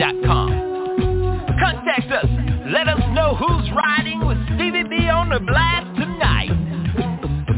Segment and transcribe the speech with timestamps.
[0.00, 0.48] yahoo.com.
[1.60, 2.26] Contact us.
[2.72, 6.48] Let us know who's riding with Stevie B on the blast tonight.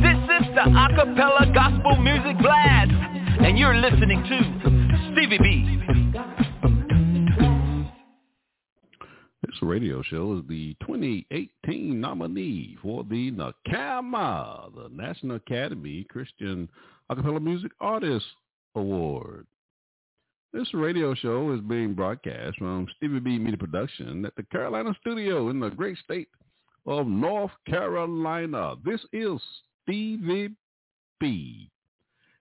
[0.03, 2.91] This is the Acapella Gospel Music Blast,
[3.45, 5.79] and you're listening to Stevie B.
[9.43, 16.69] This radio show is the 2018 nominee for the NACAMA, the National Academy Christian
[17.11, 18.27] Acapella Music Artist
[18.75, 19.47] Award.
[20.53, 25.49] This radio show is being broadcast from Stevie B Media Production at the Carolina Studio
[25.49, 26.29] in the great state
[26.87, 28.75] of North Carolina.
[28.85, 29.41] This is
[29.83, 30.51] Stevie
[31.19, 31.71] B.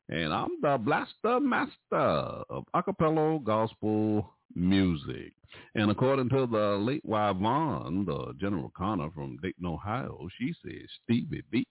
[0.10, 5.32] And I'm the blaster master of acapella gospel music.
[5.76, 11.44] And according to the late Yvonne, the General Connor from Dayton, Ohio, she says Stevie
[11.50, 11.66] B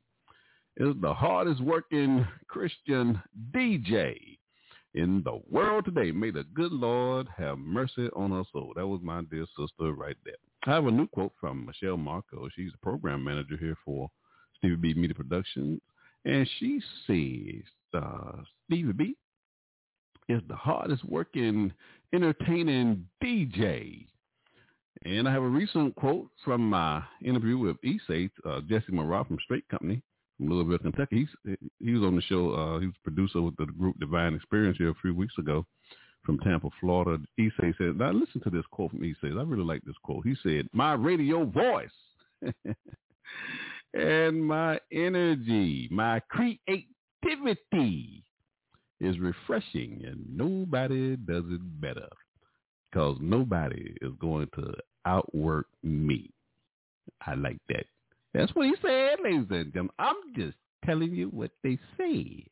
[0.79, 3.21] is the hardest working Christian
[3.55, 4.39] DJ
[4.95, 6.11] in the world today.
[6.11, 8.73] May the good Lord have mercy on us all.
[8.75, 10.35] That was my dear sister right there.
[10.67, 12.49] I have a new quote from Michelle Marco.
[12.55, 14.09] She's a program manager here for
[14.57, 15.81] Stevie B Media Productions.
[16.25, 19.17] And she says, uh, Stevie B
[20.29, 21.73] is the hardest working
[22.13, 24.07] entertaining DJ.
[25.05, 29.39] And I have a recent quote from my interview with Issei, uh, Jesse Marat from
[29.45, 30.03] Straight Company
[30.41, 31.29] Louisville, Kentucky.
[31.45, 32.53] He's, he was on the show.
[32.53, 35.67] Uh, he was producer with the group Divine Experience here a few weeks ago
[36.25, 37.23] from Tampa, Florida.
[37.39, 39.39] Issei said, now listen to this quote from Issei.
[39.39, 40.27] I really like this quote.
[40.27, 41.91] He said, my radio voice
[43.95, 48.23] and my energy, my creativity
[49.01, 52.09] is refreshing and nobody does it better
[52.91, 54.73] because nobody is going to
[55.07, 56.31] outwork me.
[57.27, 57.87] I like that.
[58.35, 59.91] That's what he said, ladies and gentlemen.
[59.99, 62.45] I'm just telling you what they said.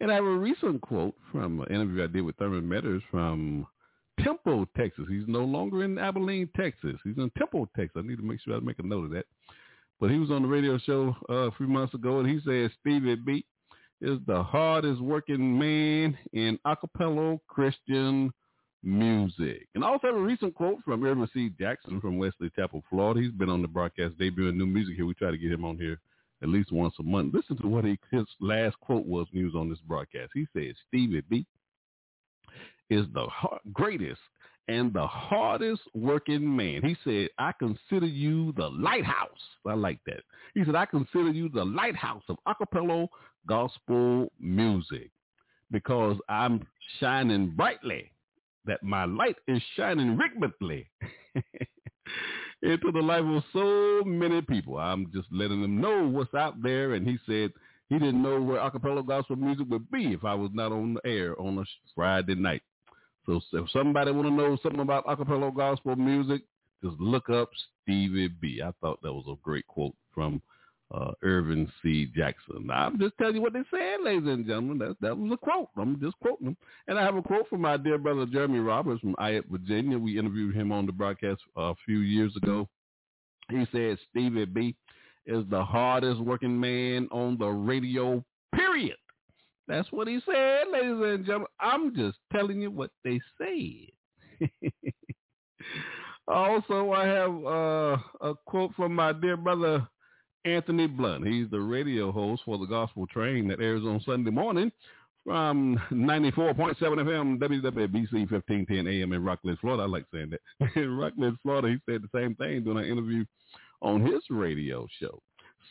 [0.00, 3.66] And I have a recent quote from an interview I did with Thurman Metters from
[4.22, 5.06] Temple, Texas.
[5.08, 6.96] He's no longer in Abilene, Texas.
[7.02, 8.02] He's in Temple, Texas.
[8.02, 9.26] I need to make sure I make a note of that.
[10.00, 12.70] But he was on the radio show uh, a few months ago, and he said
[12.80, 13.44] Stevie B
[14.00, 18.32] is the hardest working man in acapella Christian
[18.82, 19.66] music.
[19.74, 21.50] And I also have a recent quote from Irvin C.
[21.58, 23.20] Jackson from Wesley Chapel, Florida.
[23.20, 25.06] He's been on the broadcast debuting new music here.
[25.06, 26.00] We try to get him on here
[26.42, 27.34] at least once a month.
[27.34, 30.30] Listen to what he, his last quote was when he was on this broadcast.
[30.34, 31.46] He said, Stevie B
[32.90, 33.26] is the
[33.72, 34.20] greatest
[34.68, 36.82] and the hardest working man.
[36.84, 39.40] He said, I consider you the lighthouse.
[39.66, 40.20] I like that.
[40.54, 43.08] He said, I consider you the lighthouse of acapella
[43.46, 45.10] gospel music
[45.70, 46.66] because I'm
[47.00, 48.10] shining brightly
[48.68, 50.88] that my light is shining rhythmically
[52.62, 54.78] into the life of so many people.
[54.78, 56.94] I'm just letting them know what's out there.
[56.94, 57.50] And he said
[57.88, 61.10] he didn't know where acapella gospel music would be if I was not on the
[61.10, 61.64] air on a
[61.94, 62.62] Friday night.
[63.26, 66.42] So if somebody want to know something about acapella gospel music,
[66.82, 67.50] just look up
[67.82, 68.62] Stevie B.
[68.64, 70.40] I thought that was a great quote from
[70.94, 72.06] uh, Irvin C.
[72.16, 72.68] Jackson.
[72.72, 74.78] I'm just telling you what they said, ladies and gentlemen.
[74.78, 75.68] That that was a quote.
[75.76, 76.56] I'm just quoting them.
[76.86, 79.98] And I have a quote from my dear brother Jeremy Roberts from Ayette, Virginia.
[79.98, 82.68] We interviewed him on the broadcast a few years ago.
[83.50, 84.74] He said Stevie B
[85.26, 88.24] is the hardest working man on the radio,
[88.54, 88.96] period.
[89.66, 91.48] That's what he said, ladies and gentlemen.
[91.60, 94.48] I'm just telling you what they said.
[96.28, 99.86] also, I have uh, a quote from my dear brother
[100.44, 101.26] Anthony Blunt.
[101.26, 104.70] He's the radio host for the Gospel Train that airs on Sunday morning
[105.24, 109.82] from 94.7 FM WWBC 1510 AM in Rockledge, Florida.
[109.82, 110.70] I like saying that.
[110.76, 113.24] in Rockledge, Florida, he said the same thing during an interview
[113.82, 115.20] on his radio show.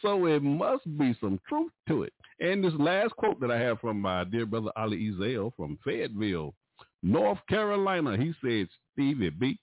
[0.02, 2.14] So it must be some truth to it.
[2.40, 6.54] And this last quote that I have from my dear brother Ali Ezel from Fayetteville,
[7.02, 8.16] North Carolina.
[8.16, 9.58] He said Stevie B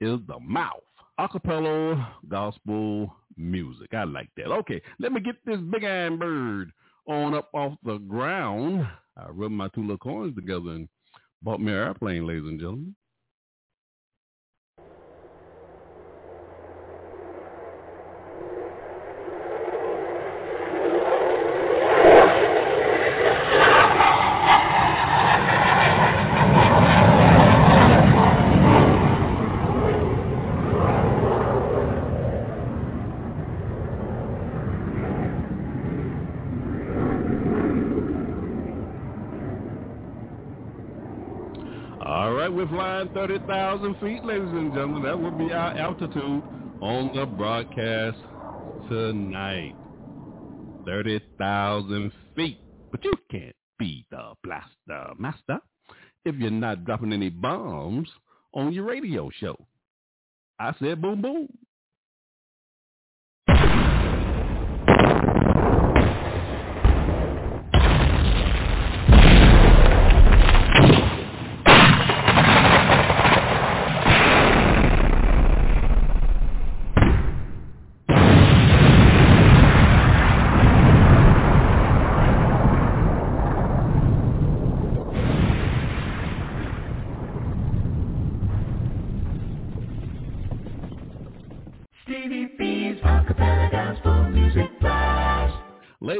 [0.00, 0.82] is the mouth.
[1.18, 3.92] Acapella gospel music.
[3.92, 4.46] I like that.
[4.46, 6.72] Okay, let me get this big iron bird
[7.08, 8.86] on up off the ground.
[9.16, 10.88] I rubbed my two little coins together and
[11.42, 12.94] bought me an airplane, ladies and gentlemen.
[42.58, 45.04] We're flying 30,000 feet, ladies and gentlemen.
[45.04, 46.42] That would be our altitude
[46.80, 48.18] on the broadcast
[48.88, 49.76] tonight.
[50.84, 52.58] 30,000 feet.
[52.90, 55.60] But you can't be the blaster master
[56.24, 58.08] if you're not dropping any bombs
[58.52, 59.56] on your radio show.
[60.58, 61.46] I said boom, boom.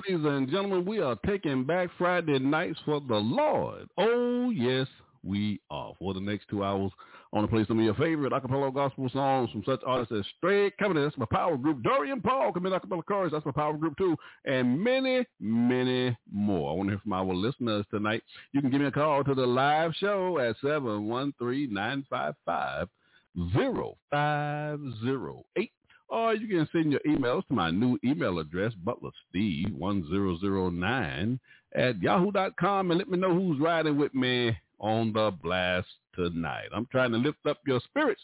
[0.06, 3.88] Ladies and gentlemen, we are taking back Friday nights for the Lord.
[3.98, 4.86] Oh, yes,
[5.24, 5.92] we are.
[5.98, 6.92] For the next two hours,
[7.32, 10.24] I want to play some of your favorite acapella gospel songs from such artists as
[10.36, 11.82] Straight Company, that's my power group.
[11.82, 14.16] Dorian Paul, commit acapella chorus, that's my power group too.
[14.44, 16.70] And many, many more.
[16.70, 18.22] I want to hear from our listeners tonight.
[18.52, 22.86] You can give me a call to the live show at 713-955-0508
[26.08, 31.38] or you can send your emails to my new email address, butlersteve1009
[31.74, 36.68] at yahoo.com and let me know who's riding with me on the blast tonight.
[36.74, 38.22] I'm trying to lift up your spirits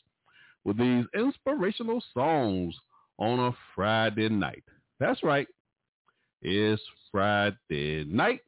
[0.65, 2.75] with these inspirational songs
[3.19, 4.65] on a Friday night.
[4.99, 5.47] That's right.
[6.43, 6.83] It's
[7.13, 8.41] Friday night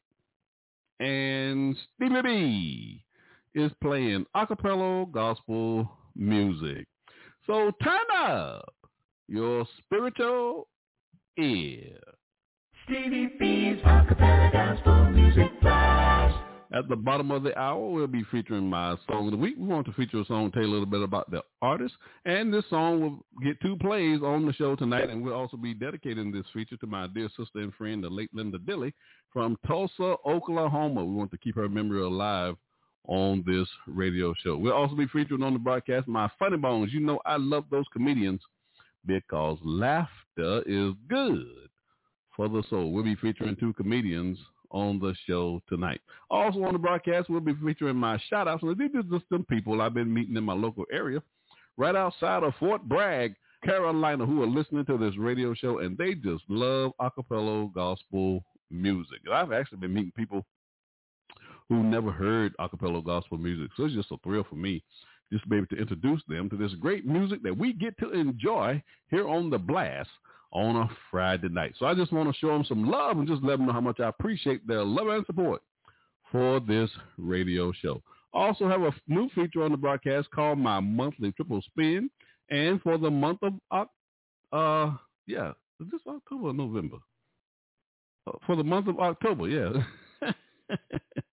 [1.00, 3.02] and Stevie B
[3.54, 6.86] is playing acapella gospel music.
[7.46, 8.74] So turn up
[9.28, 10.68] your spiritual
[11.38, 11.98] ear.
[12.84, 16.36] Stevie B's Acapella Gospel Music Blast.
[16.72, 19.54] At the bottom of the hour, we'll be featuring my song of the week.
[19.58, 21.94] We want to feature a song, tell you a little bit about the artist,
[22.24, 25.74] and this song will get two plays on the show tonight, and we'll also be
[25.74, 28.92] dedicating this feature to my dear sister and friend, the late Linda Dilly
[29.32, 31.04] from Tulsa, Oklahoma.
[31.04, 32.56] We want to keep her memory alive
[33.08, 34.56] on this radio show.
[34.56, 36.92] We'll also be featuring on the broadcast my funny bones.
[36.92, 38.40] You know I love those comedians
[39.06, 41.46] because laughter is good
[42.34, 42.92] for the soul.
[42.92, 44.38] We'll be featuring two comedians
[44.70, 46.00] on the show tonight.
[46.30, 48.62] Also on the broadcast, we'll be featuring my shout-outs.
[48.78, 51.22] These are just some people I've been meeting in my local area
[51.76, 56.14] right outside of Fort Bragg, Carolina, who are listening to this radio show, and they
[56.14, 59.20] just love acapella gospel music.
[59.32, 60.44] I've actually been meeting people
[61.68, 64.82] who never heard acapella gospel music, so it's just a thrill for me
[65.32, 68.82] just be able to introduce them to this great music that we get to enjoy
[69.10, 70.10] here on the blast
[70.52, 71.74] on a Friday night.
[71.78, 73.80] So I just want to show them some love and just let them know how
[73.80, 75.62] much I appreciate their love and support
[76.30, 78.02] for this radio show.
[78.32, 82.10] Also have a new feature on the broadcast called My Monthly Triple Spin.
[82.50, 83.88] And for the month of,
[84.52, 84.96] uh,
[85.26, 85.50] yeah,
[85.80, 86.98] is this October or November?
[88.26, 89.82] Uh, for the month of October, yeah.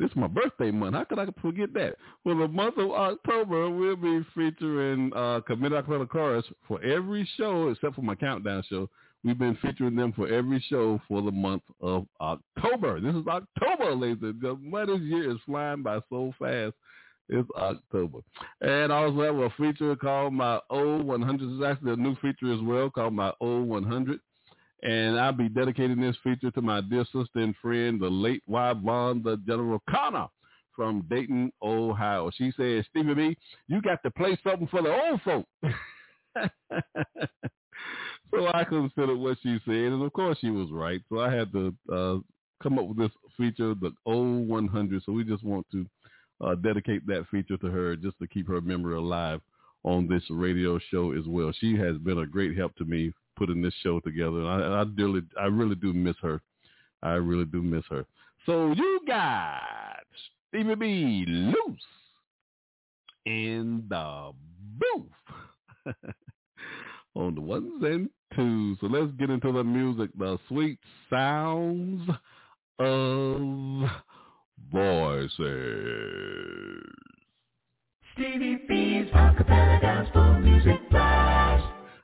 [0.00, 0.94] This is my birthday month.
[0.94, 1.96] How could I forget that?
[2.24, 7.68] Well, the month of October, we'll be featuring uh, Commit Acapella Chorus for every show
[7.68, 8.88] except for my countdown show.
[9.22, 12.98] We've been featuring them for every show for the month of October.
[12.98, 14.86] This is October, ladies and gentlemen.
[14.86, 16.72] This year is flying by so fast.
[17.28, 18.20] It's October.
[18.62, 21.40] And I also have a feature called my O100.
[21.42, 24.18] It's actually a new feature as well called my O100.
[24.82, 29.22] And I'll be dedicating this feature to my dear sister and friend, the late Yvonne,
[29.22, 30.28] the General Connor
[30.74, 32.30] from Dayton, Ohio.
[32.34, 33.36] She says, Stevie B,
[33.68, 35.46] you got to play something for the old folk.
[38.30, 41.02] so I considered what she said, and of course she was right.
[41.10, 42.16] So I had to uh,
[42.62, 45.02] come up with this feature, the old 100.
[45.04, 45.86] So we just want to
[46.40, 49.42] uh, dedicate that feature to her just to keep her memory alive
[49.82, 51.52] on this radio show as well.
[51.58, 54.44] She has been a great help to me putting this show together.
[54.44, 56.42] I, I really, I really do miss her.
[57.02, 58.04] I really do miss her.
[58.44, 60.04] So you got
[60.50, 61.80] Stevie B loose
[63.24, 64.32] in the
[64.78, 65.94] booth
[67.14, 68.76] on the ones and twos.
[68.80, 70.78] So let's get into the music, the sweet
[71.08, 72.02] sounds
[72.78, 73.90] of
[74.70, 75.38] voices.
[78.12, 80.78] Stevie B's Acapella Gospel Music.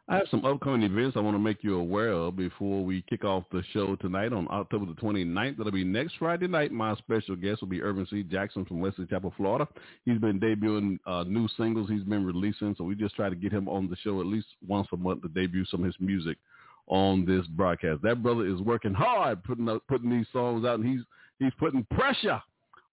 [0.08, 3.25] I have some upcoming events I want to make you aware of before we kick
[3.25, 5.56] off the show tonight on October the 29th.
[5.56, 6.70] That'll be next Friday night.
[6.70, 8.22] My special guest will be Irvin C.
[8.22, 9.66] Jackson from Wesley Chapel, Florida.
[10.04, 13.50] He's been debuting uh, new singles he's been releasing, so we just try to get
[13.50, 16.36] him on the show at least once a month to debut some of his music
[16.86, 18.00] on this broadcast.
[18.02, 21.04] That brother is working hard putting up, putting these songs out, and he's
[21.40, 22.40] he's putting pressure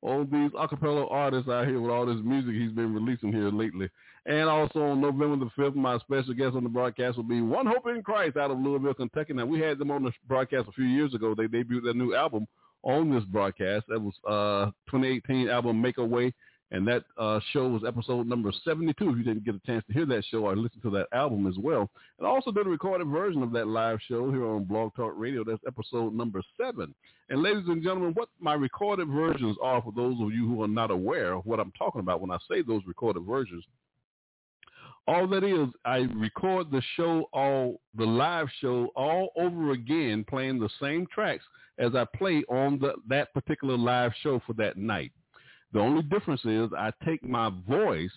[0.03, 3.89] on these acapella artists out here with all this music he's been releasing here lately.
[4.25, 7.65] And also on November the 5th, my special guest on the broadcast will be One
[7.65, 9.33] Hope in Christ out of Louisville, Kentucky.
[9.33, 11.33] Now, we had them on the broadcast a few years ago.
[11.36, 12.48] They debuted their new album
[12.83, 13.86] on this broadcast.
[13.88, 16.33] That was uh 2018 album Make a Way.
[16.74, 19.10] And that uh, show was episode number 72.
[19.10, 21.48] If you didn't get a chance to hear that show or listen to that album
[21.48, 21.89] as well.
[22.20, 25.13] And I also did a recorded version of that live show here on Blog Talk
[25.15, 25.44] Radio.
[25.44, 26.94] That's episode number seven.
[27.30, 30.68] And ladies and gentlemen, what my recorded versions are for those of you who are
[30.68, 33.63] not aware of what I'm talking about when I say those recorded versions–
[35.08, 40.60] all that is, I record the show, all the live show, all over again, playing
[40.60, 41.44] the same tracks
[41.77, 45.12] as I play on the, that particular live show for that night.
[45.74, 48.12] The only difference is I take my voice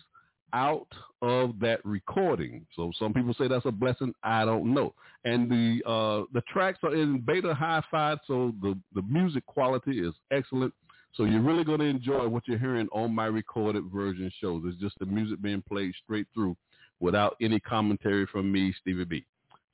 [0.53, 0.89] out
[1.23, 2.67] of that recording.
[2.77, 4.15] So some people say that's a blessing.
[4.23, 4.95] I don't know.
[5.25, 10.15] And the uh, the tracks are in beta hi-fi, so the the music quality is
[10.31, 10.73] excellent.
[11.15, 14.63] So you're really going to enjoy what you're hearing on my recorded version shows.
[14.67, 16.57] It's just the music being played straight through
[17.01, 19.25] without any commentary from me, Stevie B.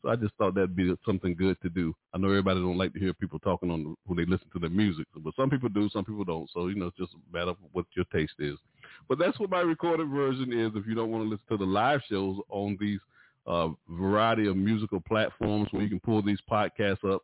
[0.02, 1.94] So I just thought that'd be something good to do.
[2.12, 4.70] I know everybody don't like to hear people talking on when they listen to their
[4.70, 6.50] music, but some people do, some people don't.
[6.52, 8.58] So you know, it's just a matter of what your taste is.
[9.08, 10.72] But that's what my recorded version is.
[10.74, 12.98] If you don't want to listen to the live shows on these
[13.46, 17.22] uh, variety of musical platforms where you can pull these podcasts up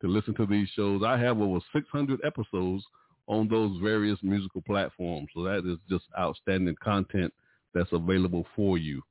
[0.00, 2.84] to listen to these shows, I have over 600 episodes
[3.26, 5.28] on those various musical platforms.
[5.34, 7.32] So that is just outstanding content
[7.74, 9.02] that's available for you.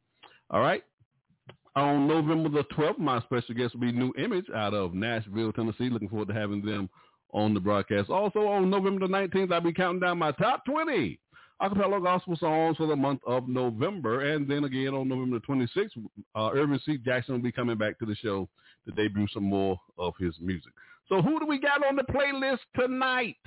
[0.50, 0.83] All right.
[1.77, 5.91] On November the 12th, my special guest will be New Image out of Nashville, Tennessee.
[5.91, 6.89] Looking forward to having them
[7.34, 8.10] on the broadcast.
[8.10, 11.19] Also on November the 19th, I'll be counting down my top 20
[11.62, 14.34] acapella gospel songs for the month of November.
[14.34, 16.03] And then again on November the 26th,
[16.34, 16.98] uh, C.
[16.98, 18.50] Jackson will be coming back to the show
[18.88, 20.72] to debut some more of his music.
[21.07, 23.38] So who do we got on the playlist tonight?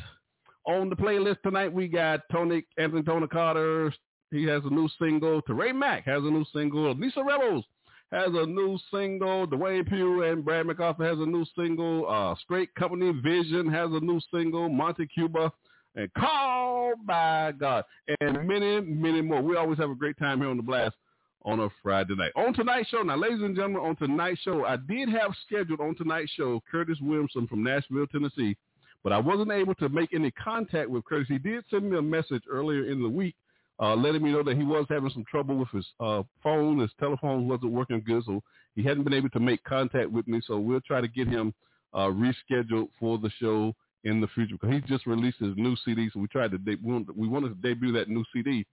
[0.66, 3.92] On the playlist tonight, we got Tony Anthony Tony Carter,
[4.30, 5.42] he has a new single.
[5.42, 6.94] Teray Mack has a new single.
[6.94, 7.64] Lisa Rebels
[8.12, 9.47] has a new single.
[9.47, 12.09] Dwayne Pugh and Brad MacArthur has a new single.
[12.09, 14.69] Uh, Straight Company Vision has a new single.
[14.69, 15.52] Monte Cuba
[15.95, 17.85] and Call by God
[18.21, 19.43] and many, many more.
[19.43, 20.97] We always have a great time here on the Blast
[21.45, 22.33] on a Friday night.
[22.37, 25.95] On tonight's show, now, ladies and gentlemen, on tonight's show, I did have scheduled on
[25.95, 28.57] tonight's show Curtis Williamson from Nashville, Tennessee,
[29.02, 31.29] but I wasn't able to make any contact with Curtis.
[31.29, 33.35] He did send me a message earlier in the week
[33.80, 36.78] uh, letting me know that he was having some trouble with his uh, phone.
[36.78, 38.42] His telephone wasn't working good, so
[38.76, 40.40] he hadn't been able to make contact with me.
[40.46, 41.54] So we'll try to get him
[41.94, 46.10] uh, rescheduled for the show in the future because he just released his new CD.
[46.12, 48.66] So we tried to de- we wanted to debut that new CD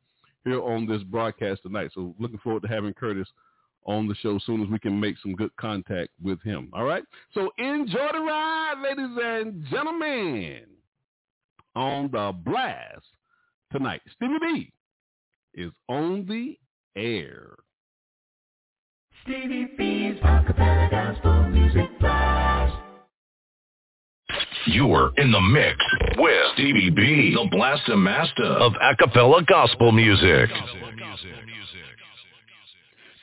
[0.43, 1.91] here on this broadcast tonight.
[1.93, 3.27] So looking forward to having Curtis
[3.85, 6.69] on the show as soon as we can make some good contact with him.
[6.73, 7.03] All right.
[7.33, 10.63] So enjoy the ride, ladies and gentlemen,
[11.75, 13.05] on the blast
[13.71, 14.01] tonight.
[14.15, 14.73] Stevie B
[15.57, 16.57] is on the
[16.95, 17.55] air.
[19.23, 22.75] Stevie B's Acapella Gospel Music Blast.
[24.67, 25.77] You're in the mix
[26.17, 30.49] with Stevie B, the Blaster Master of Acapella Gospel Music.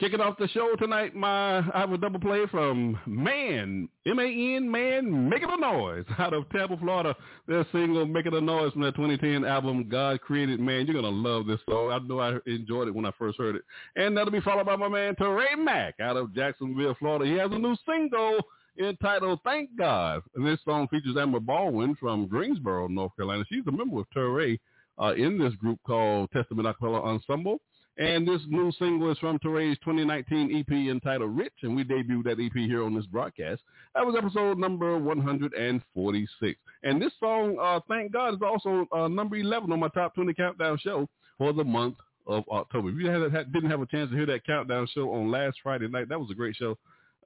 [0.05, 5.31] Kicking off the show tonight, my I have a double play from Man, M-A-N, Man,
[5.31, 7.17] Making a Noise out of Tampa, Florida.
[7.49, 10.85] Their single, Making a Noise from their 2010 album, God Created Man.
[10.87, 11.91] You're going to love this song.
[11.91, 13.63] I know I enjoyed it when I first heard it.
[13.97, 17.25] And that'll be followed by my man, Teray Mack out of Jacksonville, Florida.
[17.25, 18.41] He has a new single
[18.79, 20.21] entitled Thank God.
[20.35, 23.45] And this song features Amber Baldwin from Greensboro, North Carolina.
[23.49, 24.61] She's a member of Teray
[25.01, 27.63] uh, in this group called Testament Acapella Ensemble.
[27.97, 32.41] And this new single is from Teray's 2019 EP entitled Rich, and we debuted that
[32.41, 33.63] EP here on this broadcast.
[33.95, 36.61] That was episode number 146.
[36.83, 40.35] And this song, uh, thank God, is also uh, number 11 on my top 20
[40.35, 41.09] countdown show
[41.39, 41.95] for the month
[42.27, 42.89] of October.
[42.89, 46.09] If you didn't have a chance to hear that countdown show on last Friday night,
[46.09, 46.77] that was a great show.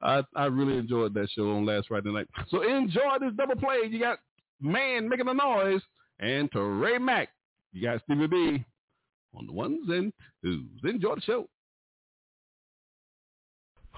[0.03, 2.29] I, I really enjoyed that show on last Friday night.
[2.51, 3.89] So enjoy this double play.
[3.89, 4.19] You got
[4.61, 5.81] Man Making a Noise
[6.21, 7.31] and Teray Mack
[7.73, 8.65] You got Stevie B
[9.35, 10.65] on the ones and twos.
[10.85, 11.49] Enjoy the show.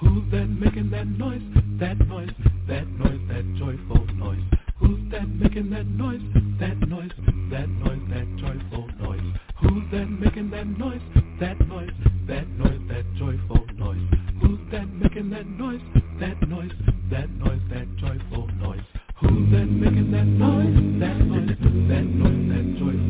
[0.00, 1.42] Who's that making that noise?
[1.78, 2.30] That noise,
[2.68, 4.42] that noise, that joyful noise.
[4.78, 6.20] Who's that making that noise?
[6.58, 7.10] That noise,
[7.50, 9.20] that noise, that joyful noise.
[9.60, 11.02] Who's that making that noise?
[11.38, 11.90] That noise,
[12.28, 14.00] that noise, that joyful noise.
[14.42, 15.80] Who's that making that noise?
[16.18, 16.72] That noise,
[17.10, 18.80] that noise, that joyful noise.
[19.20, 21.00] Who's that making that noise?
[21.00, 21.48] That noise,
[21.88, 23.09] that noise, that joyful noise.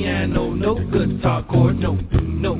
[0.00, 2.54] piano, no guitar chord, no, no,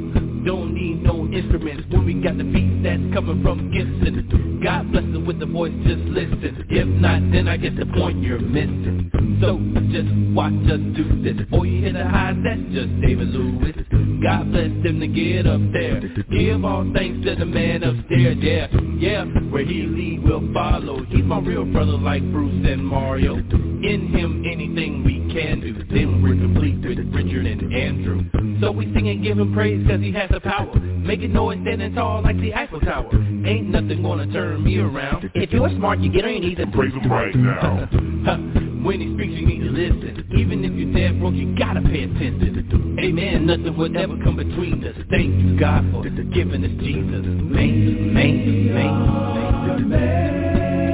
[0.45, 1.85] don't need no instruments.
[1.91, 4.61] When we got the beats that's coming from Gibson.
[4.63, 6.67] God bless with the voice, just listen.
[6.69, 9.11] If not, then I get the point you're missing.
[9.41, 9.59] So
[9.91, 11.47] just watch us do this.
[11.49, 12.37] Boy, you hear the highs?
[12.45, 13.75] That's just David Lewis.
[14.23, 16.01] God bless them to get up there.
[16.31, 18.37] Give all thanks to the man upstairs.
[18.39, 19.25] Yeah, yeah.
[19.51, 21.05] Where he lead, we'll follow.
[21.07, 23.37] He's my real brother, like Bruce and Mario.
[23.37, 25.73] In him, anything we can do.
[25.89, 28.25] Then we're complete with Richard and Andrew.
[28.61, 30.79] So we sing and give him praise cause he has the power.
[30.79, 33.11] Making noise standing tall like the Eiffel Tower.
[33.15, 35.31] Ain't nothing gonna turn me around.
[35.35, 38.67] If you're smart, you get on your knees and praise him right now.
[38.85, 40.29] when he speaks, you need to listen.
[40.37, 42.97] Even if you're dead broke, you gotta pay attention.
[42.99, 43.47] Amen.
[43.47, 44.97] Nothing would ever come between us.
[45.11, 47.25] Thank you, God, for giving us Jesus.
[47.25, 49.91] Man, man, man.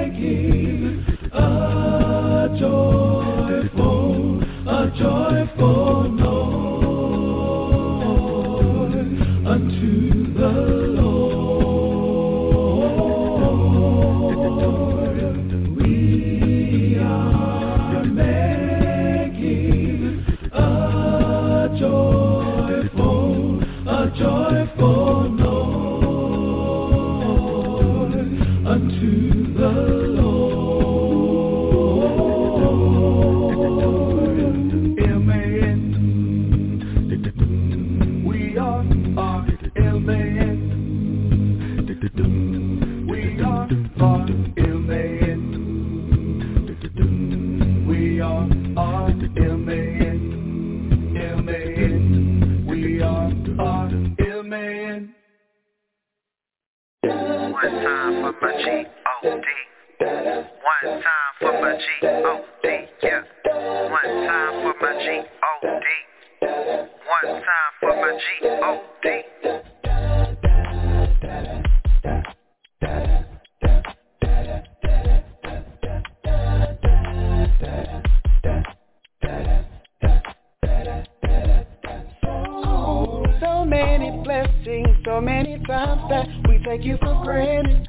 [0.07, 5.36] Making a joyful, a joyful
[58.65, 59.47] G-O-D.
[59.99, 62.67] One time for my G-O-D,
[63.03, 63.23] yeah.
[63.91, 65.87] One time for my G-O-D.
[66.43, 69.07] One time for my G-O-D.
[83.41, 87.89] So many blessings, so many times that we take you for granted.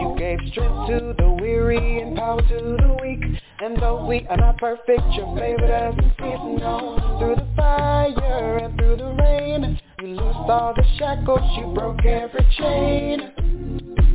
[0.00, 3.22] You gave strength to the weary and power to the weak.
[3.60, 7.18] And though we are not perfect, you're favored as a season on.
[7.18, 12.46] Through the fire and through the rain, you loosed all the shackles, you broke every
[12.56, 13.32] chain.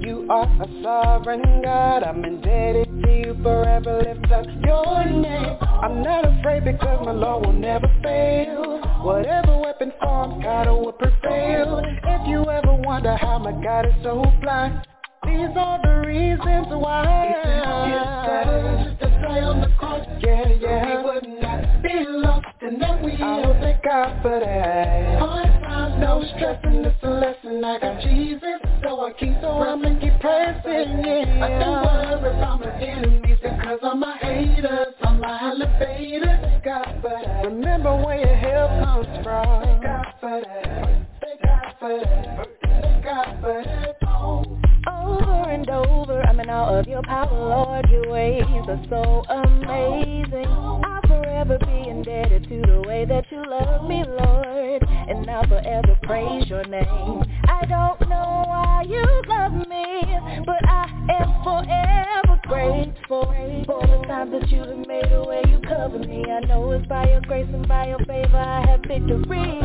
[0.02, 5.58] You are a sovereign God, I'm indebted to you forever, lift up your name.
[5.62, 8.82] I'm not afraid because my Lord will never fail.
[9.04, 11.80] Whatever weapon forms, God will prevail.
[12.04, 14.82] If you ever wonder how my God is so fly,
[15.26, 17.34] these are the reasons why.
[17.34, 20.06] It's to stay on the cross.
[20.22, 20.98] Yeah, yeah.
[20.98, 25.20] We would not be lost in that we I will thank God for that.
[25.20, 26.86] Hard times, no stressing.
[26.86, 27.64] It's a lesson.
[27.64, 31.04] I got Jesus, so I keep so I'ma keep pressing.
[31.04, 31.46] Yeah.
[31.46, 34.94] I don't worry about my enemies because of my haters.
[35.02, 36.40] I'm my elevator.
[36.42, 37.46] Thank God for that.
[37.46, 39.64] Remember where your help comes from.
[39.64, 41.08] Thank God for that.
[41.22, 42.48] Thank God for that.
[42.62, 44.65] Thank God for that.
[44.88, 47.90] Over and over, I'm in awe of your power, Lord.
[47.90, 50.46] Your ways are so amazing.
[50.46, 54.84] I'll forever be indebted to the way that you love me, Lord.
[54.84, 57.24] And I'll forever praise your name.
[57.48, 60.86] I don't know why you love me, but I
[61.20, 63.26] am forever grateful
[63.66, 66.26] for the times that you have made a way you cover me.
[66.30, 69.60] I know it's by your grace and by your favor I have victory.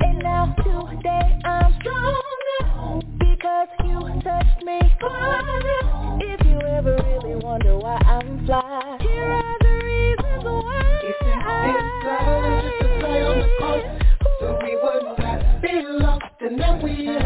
[0.00, 4.78] And now today I'm stronger because you touched me.
[6.20, 11.00] If you ever really wonder why I'm fly, here are the reasons why.
[11.02, 11.34] It's just
[12.78, 13.84] to play on the cross,
[14.38, 17.18] so we would not be lost in that wheel.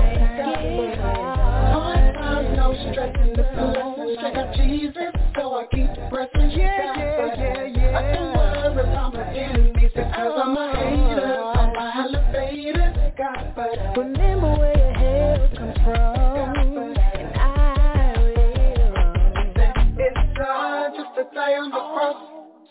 [1.72, 4.16] Hard times, no stressing, the lesson.
[4.18, 6.50] Check out Jesus, so I keep pressing.
[6.59, 7.98] Yeah, yeah, yeah, yeah.
[7.98, 11.35] I don't worry about my enemies because I'm a hater.
[11.37, 11.52] Oh.
[11.52, 13.12] I'm a elevator.
[13.18, 14.86] God, but Remember where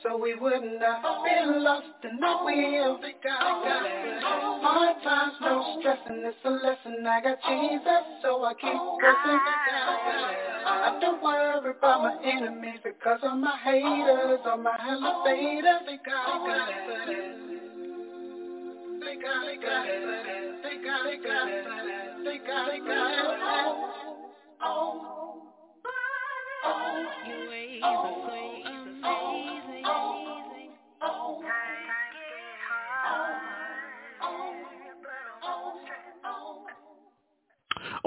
[0.04, 3.00] So we would not be lost in the wheel.
[4.62, 7.08] Hard times, no stressing, it's a lesson.
[7.08, 9.40] I got Jesus, so I keep pressing.
[10.68, 15.82] I don't worry about my enemies because of my haters, on my elevators.
[15.88, 17.36] They got it.
[19.00, 20.04] They got it, got it.
[20.62, 21.24] They got it, it.
[21.24, 22.05] They it, got it.
[22.28, 22.32] I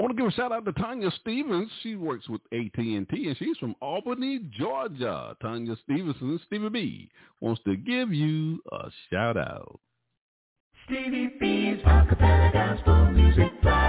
[0.01, 1.69] want to give a shout out to Tanya Stevens.
[1.81, 5.37] She works with AT&T, and she's from Albany, Georgia.
[5.41, 9.79] Tanya Stevenson, Stevie B, wants to give you a shout out.
[10.85, 13.88] Stevie B's Acapella Gospel Music Blast.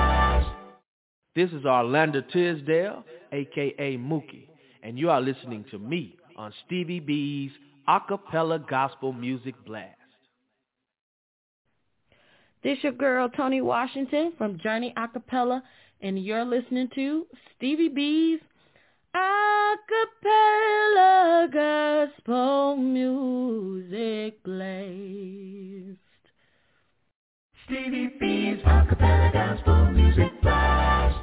[1.36, 4.48] This is Orlando Tisdale, aka Mookie,
[4.82, 7.52] and you are listening to me on Stevie B's
[7.88, 9.94] Acapella Gospel Music Blast.
[12.64, 15.62] This your girl Tony Washington from Journey Acapella,
[16.00, 18.40] and you're listening to Stevie B's
[19.14, 20.58] Acapella
[21.52, 25.99] Gospel Music Blast.
[27.70, 31.16] Stevie B's Acapella Gospel Music Blast.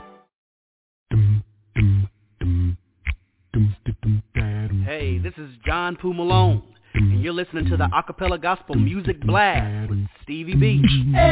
[4.85, 9.89] Hey, this is John Poo Malone, and you're listening to the Acapella Gospel Music Blast
[9.89, 10.81] with Stevie B.
[11.17, 11.29] Oh,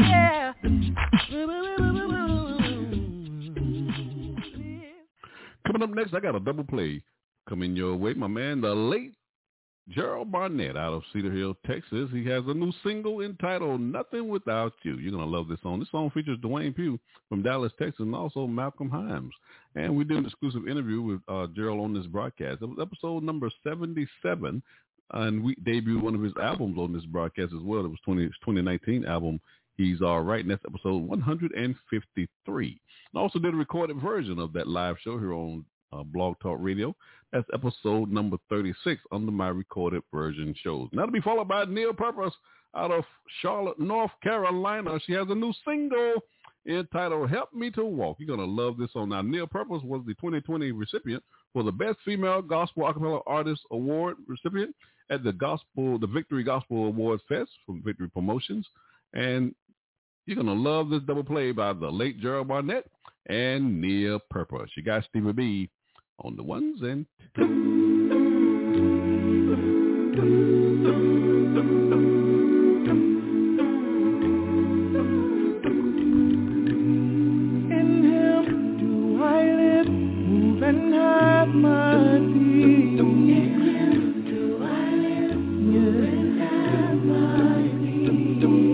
[0.00, 0.52] yeah.
[5.68, 7.00] Coming up next, I got a double play
[7.48, 8.14] coming your way.
[8.14, 9.14] My man, the late
[9.90, 12.08] Gerald Barnett out of Cedar Hill, Texas.
[12.10, 14.96] He has a new single entitled Nothing Without You.
[14.96, 15.78] You're going to love this song.
[15.78, 19.32] This song features Dwayne Pugh from Dallas, Texas, and also Malcolm Himes.
[19.74, 22.62] And we did an exclusive interview with uh, Gerald on this broadcast.
[22.62, 24.62] It was episode number 77,
[25.12, 27.84] and we debuted one of his albums on this broadcast as well.
[27.84, 29.38] It was 20, 2019 album,
[29.76, 32.80] He's All Right, and that's episode 153.
[33.12, 36.58] And also did a recorded version of that live show here on uh, Blog Talk
[36.60, 36.94] Radio.
[37.32, 40.88] That's episode number 36 under my recorded version shows.
[40.92, 42.34] Now that'll be followed by Neil Purpose
[42.76, 43.04] out of
[43.40, 44.98] Charlotte, North Carolina.
[45.06, 46.14] She has a new single
[46.66, 48.16] entitled Help Me to Walk.
[48.18, 49.10] You're going to love this song.
[49.10, 54.16] Now, Neil Purpose was the 2020 recipient for the Best Female Gospel Acapella Artist Award
[54.26, 54.74] recipient
[55.10, 58.66] at the Gospel, the Victory Gospel Awards Fest from Victory Promotions.
[59.12, 59.54] And
[60.26, 62.86] you're going to love this double play by the late Gerald Barnett
[63.26, 64.70] and Neil Purpose.
[64.76, 65.70] You got Stevie B
[66.18, 67.06] on the ones and
[77.70, 82.98] In him do I live, move and have my being.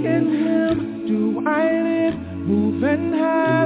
[0.05, 3.60] In him do I live, move and have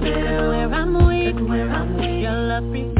[0.00, 2.22] Where I'm weak, where I'm weak.
[2.22, 2.97] your love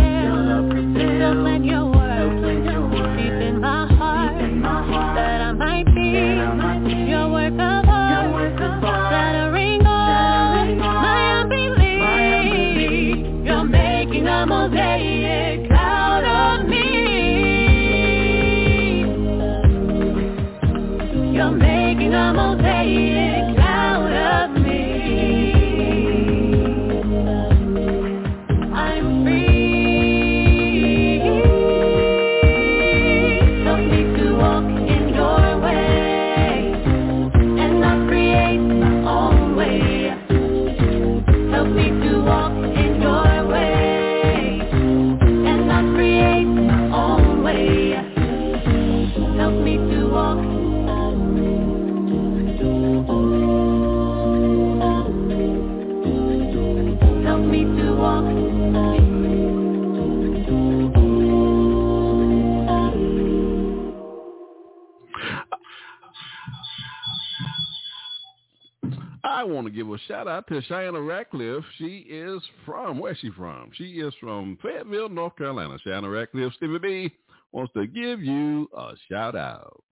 [70.09, 71.64] shout out to Cheyenne Ratcliffe.
[71.77, 73.71] She is from, where's she from?
[73.75, 75.79] She is from Fayetteville, North Carolina.
[75.85, 77.12] Cheyenne Ratcliffe, Stevie B
[77.53, 79.85] wants to give you a shout out.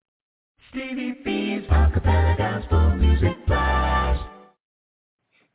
[0.71, 4.23] Stevie B's Acappella Gospel Music Blast.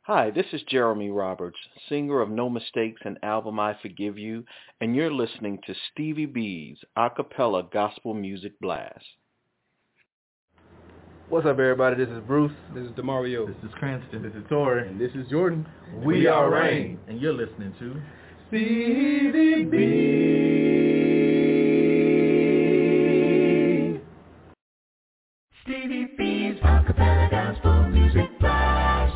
[0.03, 1.57] Hi, this is Jeremy Roberts,
[1.89, 4.45] singer of No Mistakes and album I Forgive You,
[4.79, 9.05] and you're listening to Stevie B's Acappella Gospel Music Blast.
[11.31, 11.95] What's up, everybody?
[11.95, 12.51] This is Bruce.
[12.75, 13.47] This is Demario.
[13.47, 14.21] This is Cranston.
[14.21, 14.85] This is Tori.
[14.85, 15.65] And this is Jordan.
[16.03, 16.99] We, we are Rain.
[17.07, 18.01] And you're listening to
[18.49, 19.77] Stevie B.
[25.63, 29.15] Stevie B's Acappella Gospel Music Blast.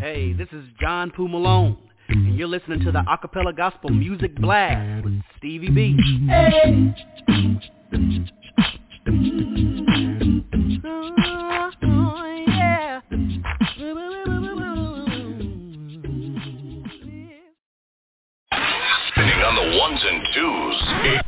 [0.00, 1.76] Hey, this is John Poo Malone
[2.12, 5.96] and you're listening to the Acappella Gospel Music Blast with Stevie B.
[6.28, 6.94] Hey.
[19.08, 20.76] Spinning on the ones and twos,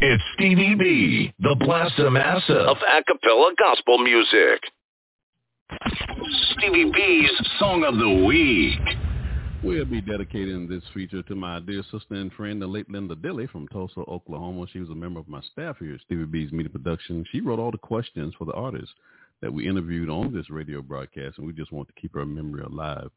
[0.01, 4.61] it's Stevie B, the Blaster Master of acapella gospel music.
[6.53, 9.14] Stevie B's Song of the Week.
[9.65, 13.47] We'll be dedicating this feature to my dear sister and friend, the late Linda Dilly
[13.47, 14.67] from Tulsa, Oklahoma.
[14.71, 17.25] She was a member of my staff here at Stevie B's Media Production.
[17.33, 18.93] She wrote all the questions for the artists
[19.41, 22.63] that we interviewed on this radio broadcast, and we just want to keep her memory
[22.63, 23.09] alive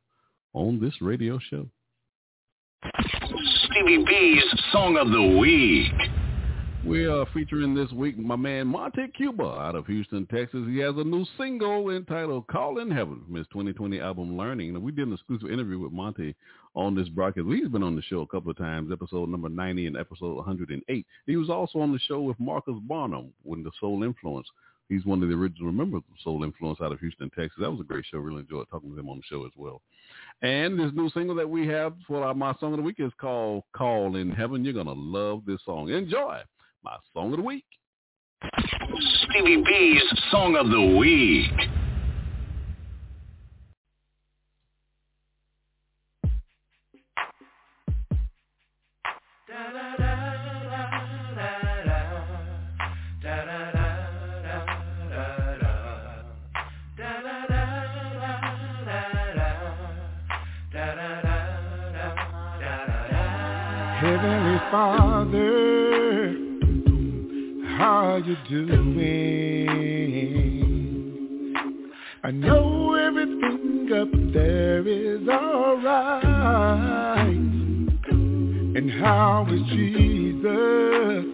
[0.53, 1.67] on this radio show.
[3.65, 6.16] Stevie B's Song of the Week.
[6.88, 10.62] We are featuring this week my man Monte Cuba out of Houston, Texas.
[10.69, 14.82] He has a new single entitled Calling Heaven from his 2020 album Learning.
[14.82, 16.34] we did an exclusive interview with Monte
[16.76, 17.47] on this broadcast.
[17.50, 21.06] He's been on the show a couple of times, episode number 90 and episode 108.
[21.26, 24.47] He was also on the show with Marcus Barnum with the Soul Influence.
[24.88, 27.58] He's one of the original members of Soul Influence out of Houston, Texas.
[27.60, 28.19] That was a great show.
[28.19, 29.82] Really enjoyed talking to him on the show as well.
[30.41, 33.12] And this new single that we have for our, my song of the week is
[33.19, 34.63] called Calling Heaven.
[34.63, 35.89] You're going to love this song.
[35.89, 36.39] Enjoy
[36.83, 37.65] my song of the week.
[39.29, 41.51] Stevie B's Song of the Week.
[63.99, 65.76] Heavenly Father
[67.78, 69.67] how you doing?
[72.23, 76.25] I know everything up there is alright.
[78.78, 81.25] And how is Jesus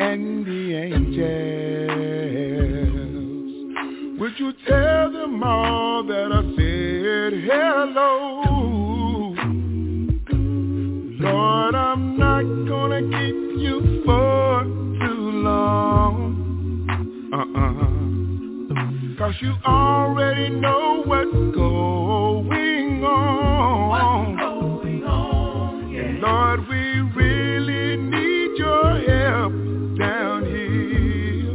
[0.00, 1.38] and the angels?
[4.20, 8.47] Would you tell them all that I said hello?
[19.40, 23.88] You already know what's going on.
[23.88, 26.18] What's going on yeah.
[26.20, 29.52] Lord, we really need your help
[29.98, 31.52] down here.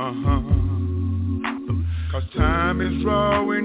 [0.00, 0.40] Uh-huh.
[2.10, 3.55] Cause time is drawing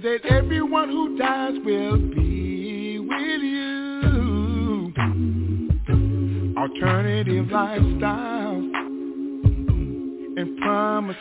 [0.00, 4.92] that everyone who dies will be with you.
[6.56, 8.72] Alternative lifestyles
[10.36, 11.16] and promise.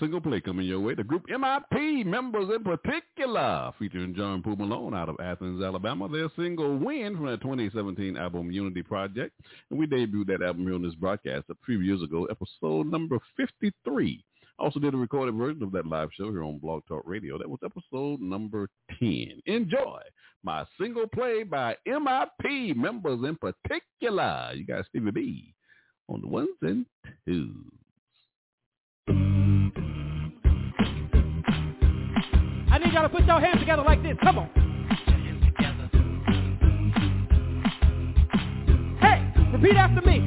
[0.00, 0.94] Single play coming your way.
[0.94, 6.08] The group MIP members in particular, featuring John Poo Malone out of Athens, Alabama.
[6.08, 9.32] Their single Win from their 2017 album Unity Project.
[9.70, 13.18] And we debuted that album here on this broadcast a few years ago, episode number
[13.36, 14.24] 53.
[14.60, 17.38] Also did a recorded version of that live show here on Blog Talk Radio.
[17.38, 19.40] That was episode number 10.
[19.46, 20.00] Enjoy
[20.44, 24.52] my single play by MIP members in particular.
[24.54, 25.54] You got Stevie B
[26.10, 26.84] on the ones and
[27.26, 27.48] twos.
[32.70, 34.18] I need y'all to put your hands together like this.
[34.22, 34.50] Come on.
[39.00, 40.20] Hey, repeat after me.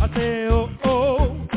[0.00, 1.47] I say, oh, oh.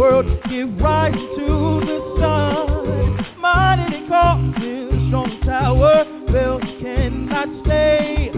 [0.00, 3.26] world give rise to the sun.
[3.38, 8.30] Mighty causes strong tower, bells cannot stay.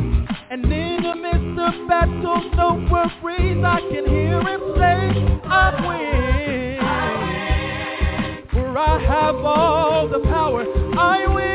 [0.50, 6.78] And in the midst of battle, no worries, I can hear him say, I win.
[6.80, 8.48] I win.
[8.50, 10.64] For I have all the power,
[10.98, 11.51] I win.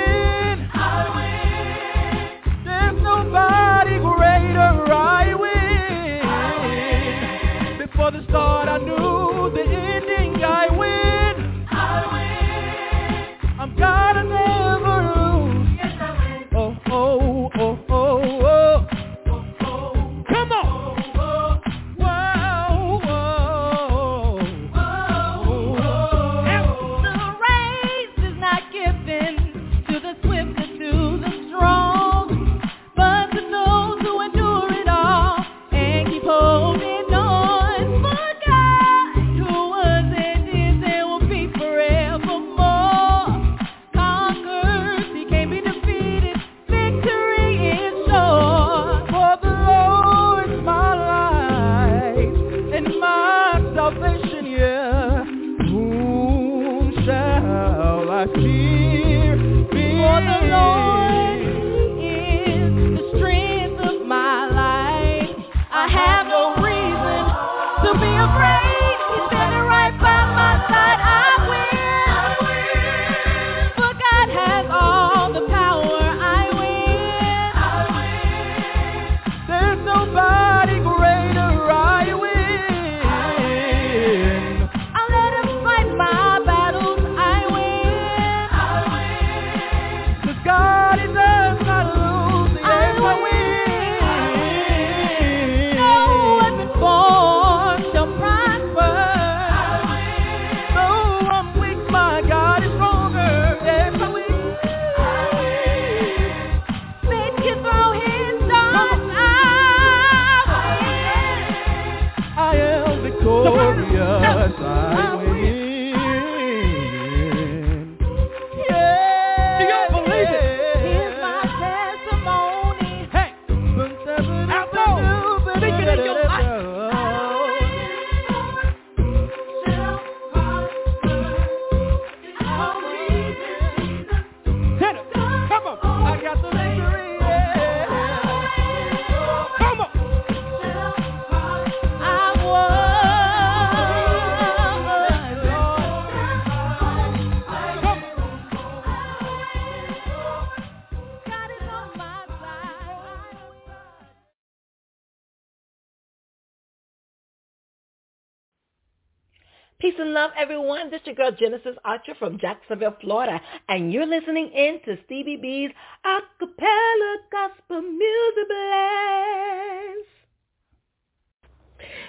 [159.80, 160.89] Peace and love, everyone.
[160.89, 165.38] This is your girl Genesis Archer from Jacksonville, Florida, and you're listening in to Stevie
[165.38, 165.69] B's
[166.03, 170.07] Acappella Gospel Music Blast.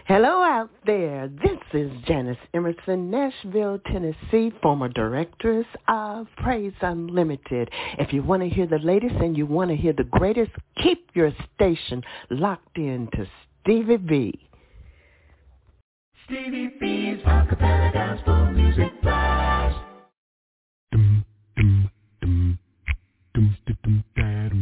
[0.06, 1.28] Hello out there.
[1.28, 7.68] This is Janice Emerson, Nashville, Tennessee, former directress of Praise Unlimited.
[7.98, 10.52] If you want to hear the latest and you want to hear the greatest,
[10.82, 13.26] keep your station locked in to
[13.60, 14.47] Stevie B.
[16.28, 19.78] Stevie B's Acappella Gospel Music Blast.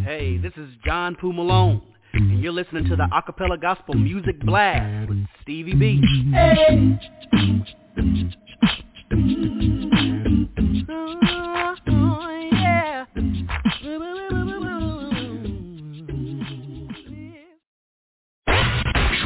[0.05, 5.09] Hey, this is John Poo Malone, and you're listening to the Acappella Gospel Music Blast
[5.09, 6.01] with Stevie B.
[6.33, 7.01] Hey.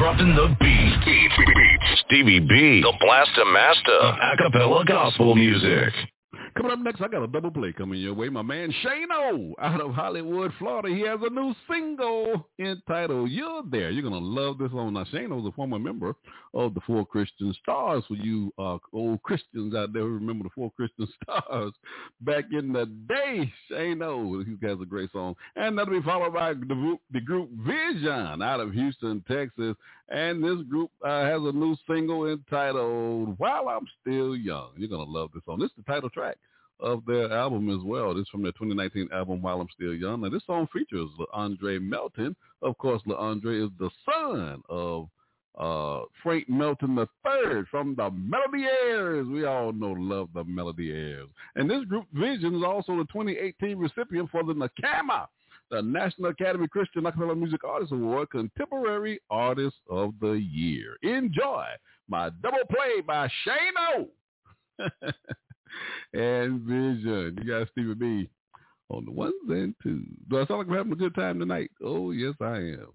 [0.00, 1.04] Dropping the beat.
[1.04, 1.98] beat, beat, beat.
[2.06, 4.00] Stevie B, the blaster master
[4.32, 5.92] acapella gospel music.
[6.60, 8.28] Coming up next, I got a double play coming your way.
[8.28, 10.94] My man Shano out of Hollywood, Florida.
[10.94, 13.88] He has a new single entitled You're There.
[13.88, 14.92] You're going to love this song.
[14.92, 16.14] Now, Shano's a former member
[16.52, 18.04] of the Four Christian Stars.
[18.06, 21.72] For you uh, old Christians out there who remember the Four Christian Stars
[22.20, 25.36] back in the day, Shano, he has a great song.
[25.56, 29.76] And that'll be followed by the group, the group Vision out of Houston, Texas.
[30.10, 34.72] And this group uh, has a new single entitled While I'm Still Young.
[34.76, 35.58] You're going to love this song.
[35.58, 36.36] This is the title track
[36.80, 38.14] of their album as well.
[38.14, 40.22] This is from their 2019 album, While I'm Still Young.
[40.22, 42.34] Now, this song features Andre Melton.
[42.62, 45.08] Of course, LeAndre is the son of
[45.58, 49.26] uh, Frank Melton III from the Melody Airs.
[49.26, 51.28] We all know love the Melody Airs.
[51.56, 55.26] And this group, Vision, is also the 2018 recipient for the NACAMA,
[55.70, 60.96] the National Academy Christian Acappella Music Artist Award Contemporary Artist of the Year.
[61.02, 61.66] Enjoy
[62.08, 64.08] my double play by Shano
[66.14, 67.38] and Vision.
[67.40, 68.30] You got Stevie B
[68.88, 70.04] on the ones and twos.
[70.28, 71.70] Do I sound like we're having a good time tonight?
[71.82, 72.88] Oh, yes, I am.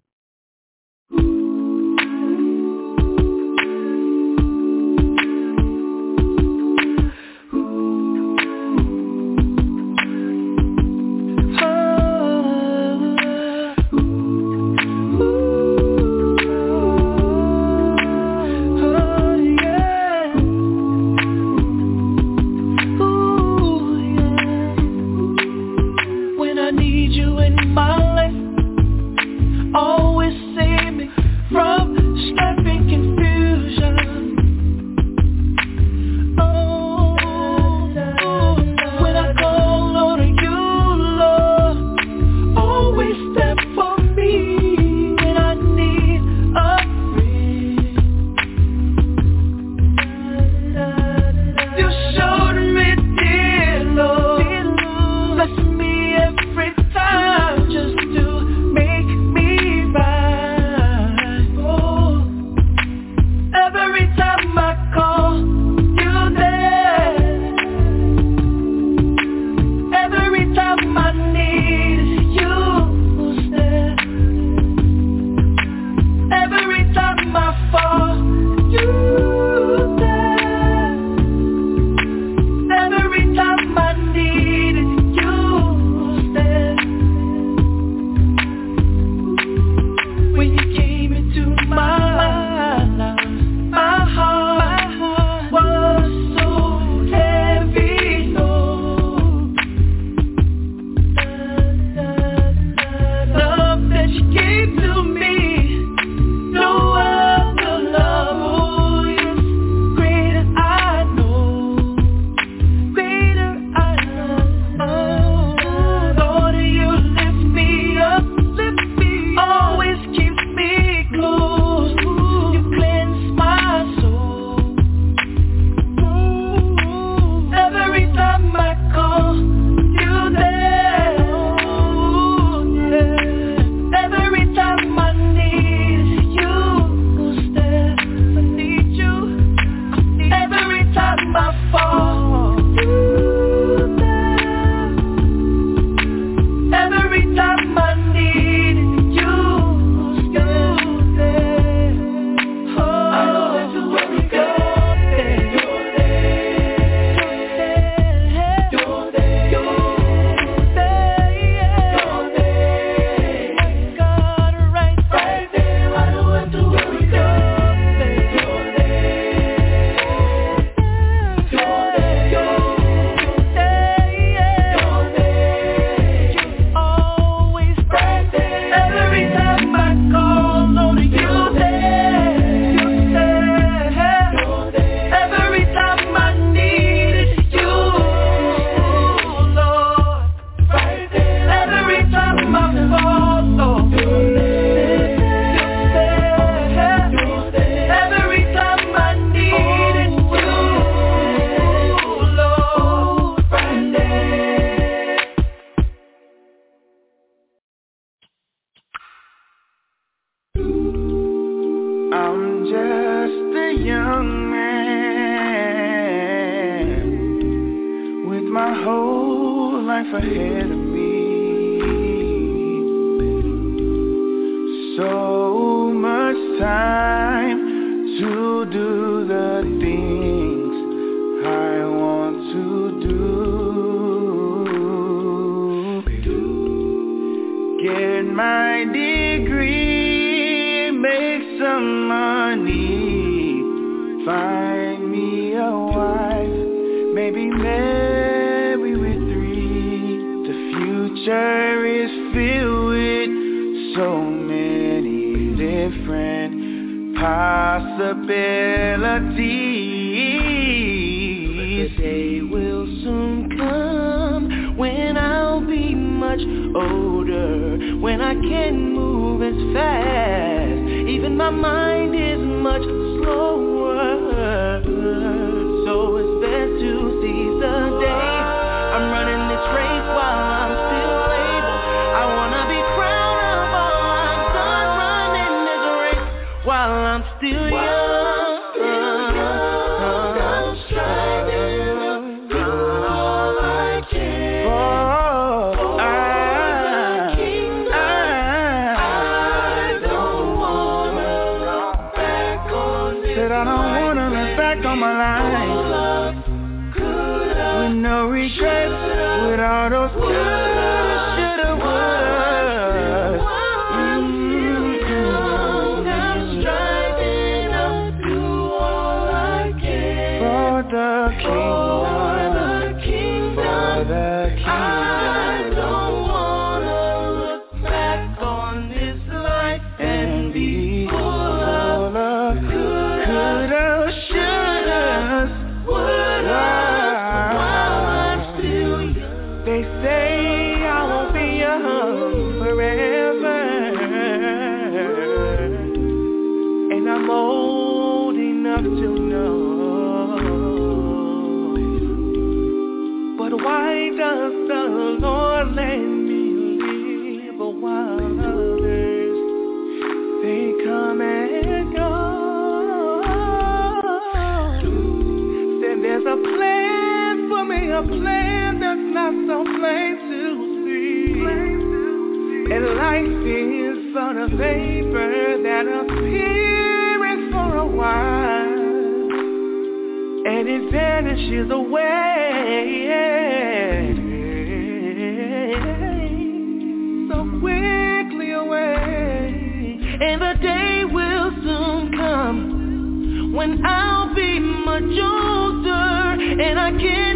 [396.86, 397.35] I can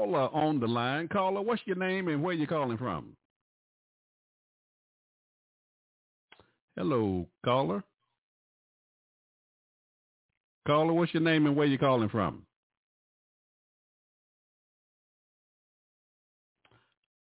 [0.00, 1.08] caller on the line.
[1.08, 3.16] Caller, what's your name and where you calling from?
[6.76, 7.84] Hello, caller.
[10.66, 12.42] Caller, what's your name and where you calling from?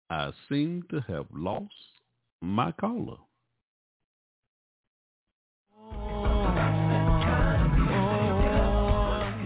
[0.10, 1.74] I seem to have lost
[2.42, 3.18] my caller.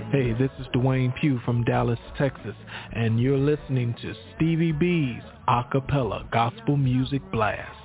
[0.10, 2.56] Hey, this is Dwayne Pugh from Dallas, Texas,
[2.94, 7.78] and you're listening to Stevie B's Acappella Gospel Music Blast.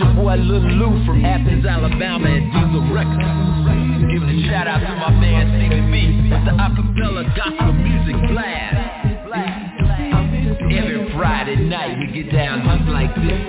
[0.00, 3.20] Your boy Lil Lou from Athens, Alabama at Diesel Records.
[4.08, 5.60] Giving a shout out to my man
[6.30, 8.76] with the acapella gospel music blast.
[10.72, 13.40] Every Friday night we get down just like this.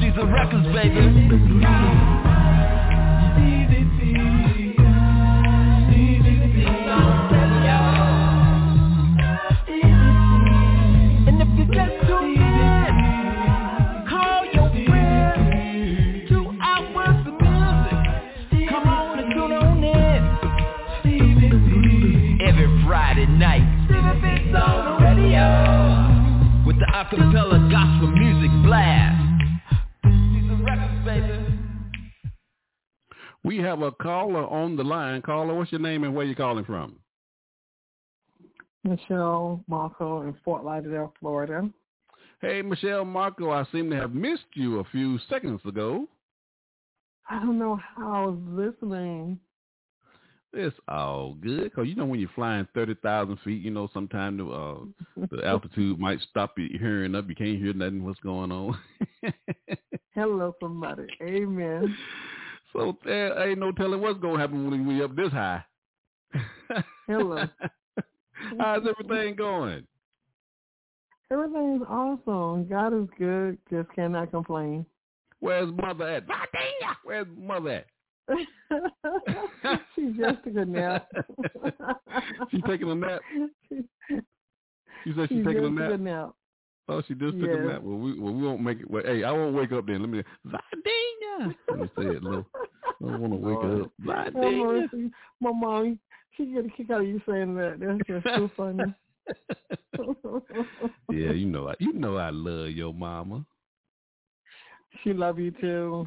[0.00, 2.13] Diesel Records, baby.
[27.14, 29.40] Acapella gospel music blast.
[30.02, 31.60] Diesel Records, baby.
[33.44, 35.22] We have a caller on the line.
[35.22, 36.96] Caller, what's your name and where you calling from?
[38.82, 41.70] Michelle Marco in Fort Lauderdale, Florida.
[42.40, 46.08] Hey, Michelle Marco, I seem to have missed you a few seconds ago.
[47.30, 49.38] I don't know how I was listening.
[50.56, 54.38] It's all good because you know when you're flying thirty thousand feet, you know sometimes
[54.38, 54.78] the uh,
[55.30, 57.28] the altitude might stop you hearing up.
[57.28, 58.04] You can't hear nothing.
[58.04, 58.78] What's going on?
[60.14, 61.06] Hello, somebody.
[61.20, 61.96] Amen.
[62.72, 65.64] so there ain't no telling what's gonna happen when we up this high.
[67.08, 67.44] Hello.
[68.58, 69.84] How's everything going?
[71.32, 72.68] Everything's awesome.
[72.68, 73.58] God is good.
[73.70, 74.86] Just cannot complain.
[75.40, 76.24] Where's mother at?
[77.02, 77.86] Where's mother at?
[79.94, 81.06] she just took a nap.
[82.50, 83.20] She's taking a nap.
[85.06, 85.90] You said she she's taking a nap.
[85.90, 86.30] took a nap.
[86.88, 87.82] Oh, she just took a nap.
[87.82, 88.90] Well, we well, we won't make it.
[88.90, 90.00] Well, hey, I won't wake up then.
[90.00, 91.54] Let me Vidina.
[91.68, 92.46] Let me say it, little.
[92.54, 93.92] I don't want to wake up.
[93.98, 95.10] My Vidina.
[95.40, 95.98] my mom,
[96.36, 97.80] she get a kick out of you saying that.
[97.80, 98.94] That's just so funny.
[101.10, 103.44] Yeah, you know, I, you know, I love your mama.
[105.02, 106.06] she love you too.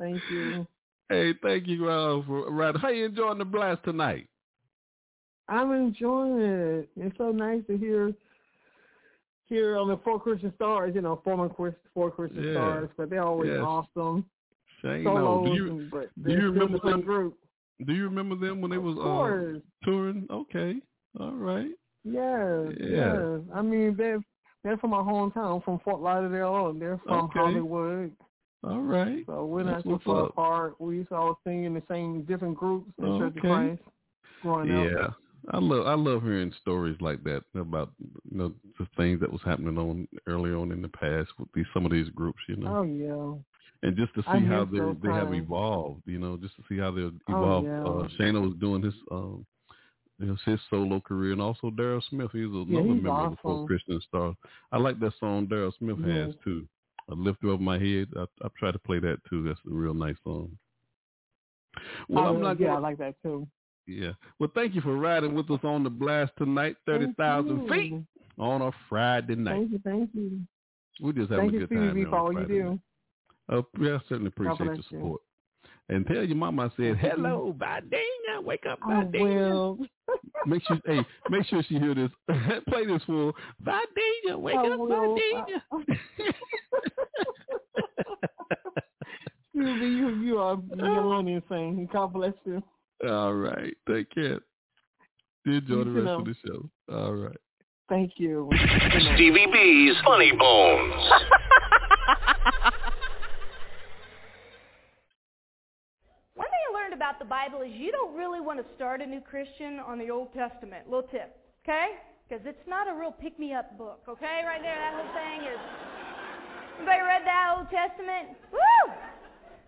[0.00, 0.66] Thank you.
[1.10, 2.74] hey, thank you, uh, for right.
[2.76, 4.26] How you enjoying the blast tonight?
[5.48, 6.88] I'm enjoying it.
[6.96, 8.12] It's so nice to hear
[9.46, 12.52] hear on the Four Christian Stars, you know, former Chris- Four Christian Yeah.
[12.52, 13.60] Stars, but they're always Yes.
[13.60, 14.24] awesome.
[14.80, 15.52] Shane, Solos, no.
[15.52, 17.00] Do you and- but do you remember the them?
[17.02, 17.36] group?
[17.84, 20.26] Do you remember them when they was Of uh, touring?
[20.30, 20.80] Okay,
[21.18, 21.72] all right.
[22.04, 22.86] Yes, Yeah.
[23.18, 23.40] yes.
[23.52, 24.22] I mean, they're
[24.62, 27.38] they're from my hometown, from Fort Lauderdale, and they're from Okay.
[27.40, 28.14] Hollywood.
[28.62, 29.24] All right.
[29.26, 30.80] So we're not too far apart.
[30.80, 33.40] We used to all sing in the same different groups in Church of Okay.
[33.40, 33.82] Christ
[34.42, 35.14] growing Yeah, up.
[35.52, 39.40] I love I love hearing stories like that about you know the things that was
[39.44, 42.76] happening on early on in the past with these some of these groups, you know,
[42.76, 43.88] Oh yeah.
[43.88, 46.78] and just to see I how they they have evolved, you know, just to see
[46.78, 47.66] how they've Oh, evolved.
[47.66, 47.80] yeah.
[47.80, 49.46] uh, Shana was doing his um
[50.18, 52.28] you know, his solo career, and also Daryl Smith.
[52.32, 53.66] He's another Yeah, he's member of the Four.
[53.66, 54.36] Christian Stars.
[54.70, 56.68] I like that song Daryl Smith has too.
[57.10, 58.08] I lift you over my head.
[58.16, 59.42] I I try to play that too.
[59.44, 60.56] That's a real nice song.
[62.08, 63.46] Well, oh, I'm not yeah, gonna I like that too.
[63.86, 64.12] yeah.
[64.38, 67.94] Well, thank you for riding with us on the blast tonight, thirty thousand feet
[68.38, 69.54] on a Friday night.
[69.54, 70.40] Thank you, thank you.
[71.00, 71.88] We're just having Thank a you, good time.
[71.90, 72.80] Stevie, here for all you do.
[73.48, 74.58] Uh, yeah, I certainly appreciate
[74.90, 75.20] your you.
[75.90, 75.96] Support.
[75.96, 77.10] And tell your mama I said Thank you.
[77.10, 78.42] hello, Vidina.
[78.42, 79.50] Wake up, I Vidina.
[79.50, 79.78] will.
[80.46, 82.10] Make sure, hey, make sure she hear this.
[82.68, 83.32] Play this for
[83.64, 84.38] Vidina.
[84.38, 85.18] Wake I up, will.
[85.18, 85.60] Vidina.
[89.50, 91.88] Stevie, you you are beyond insane.
[91.92, 92.62] God bless you.
[93.06, 93.76] All right.
[93.88, 94.40] Take care.
[95.46, 96.18] Enjoy the rest know.
[96.20, 96.70] of the show.
[96.92, 97.36] All right.
[97.88, 98.48] Thank you.
[99.14, 100.94] Stevie B's Funny Bones.
[106.34, 109.06] One thing I learned about the Bible is you don't really want to start a
[109.06, 110.86] new Christian on the Old Testament.
[110.86, 111.34] Little tip,
[111.64, 111.98] okay?
[112.28, 114.46] Because it's not a real pick-me-up book, okay?
[114.46, 115.58] Right there, that whole thing is.
[116.78, 118.38] Anybody read that Old Testament?
[118.52, 118.94] Woo!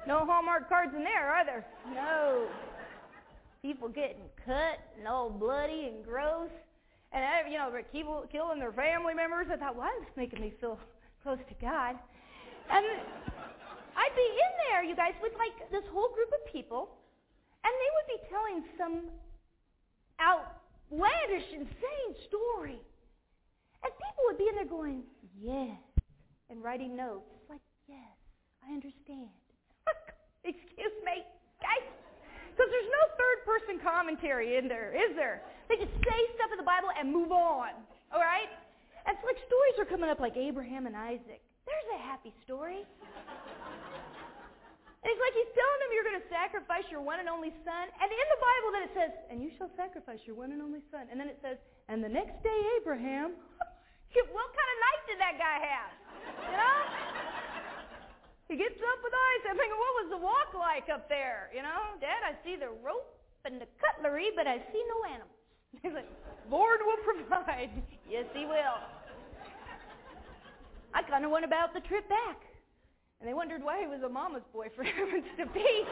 [0.06, 1.66] No Hallmark cards in there, are there?
[1.92, 2.46] No.
[3.60, 6.50] People getting cut and all bloody and gross.
[7.12, 9.48] And, uh, you know, people killing their family members.
[9.52, 10.78] I thought, why is this making me feel
[11.24, 11.96] close to God?
[12.70, 12.86] And
[13.98, 17.01] I'd be in there, you guys, with like this whole group of people,
[17.64, 18.94] and they would be telling some
[20.18, 22.78] outlandish, insane story.
[23.82, 25.02] And people would be in there going,
[25.40, 25.78] yes,
[26.50, 27.30] and writing notes.
[27.50, 28.14] Like, yes,
[28.62, 29.30] I understand.
[30.44, 31.26] Excuse me,
[31.58, 31.86] guys.
[32.52, 35.42] Because there's no third-person commentary in there, is there?
[35.68, 37.72] They just say stuff in the Bible and move on,
[38.12, 38.50] all right?
[39.06, 41.40] And it's like stories are coming up like Abraham and Isaac.
[41.64, 42.84] There's a happy story.
[45.02, 47.84] And it's like he's telling them you're going to sacrifice your one and only son.
[47.98, 50.78] And in the Bible then it says, and you shall sacrifice your one and only
[50.94, 51.10] son.
[51.10, 51.58] And then it says,
[51.90, 53.34] and the next day Abraham,
[54.30, 55.92] what kind of night did that guy have?
[56.46, 56.78] You know?
[58.46, 59.42] He gets up with eyes.
[59.48, 61.48] I'm thinking, what was the walk like up there?
[61.50, 63.08] You know, Dad, I see the rope
[63.48, 65.42] and the cutlery, but I see no animals.
[65.82, 66.06] He's like,
[66.50, 67.70] Lord will provide.
[68.08, 68.78] yes, he will.
[70.94, 72.36] I kind of went about the trip back.
[73.22, 75.84] And they wondered why he was a mama's boy for heavens to be.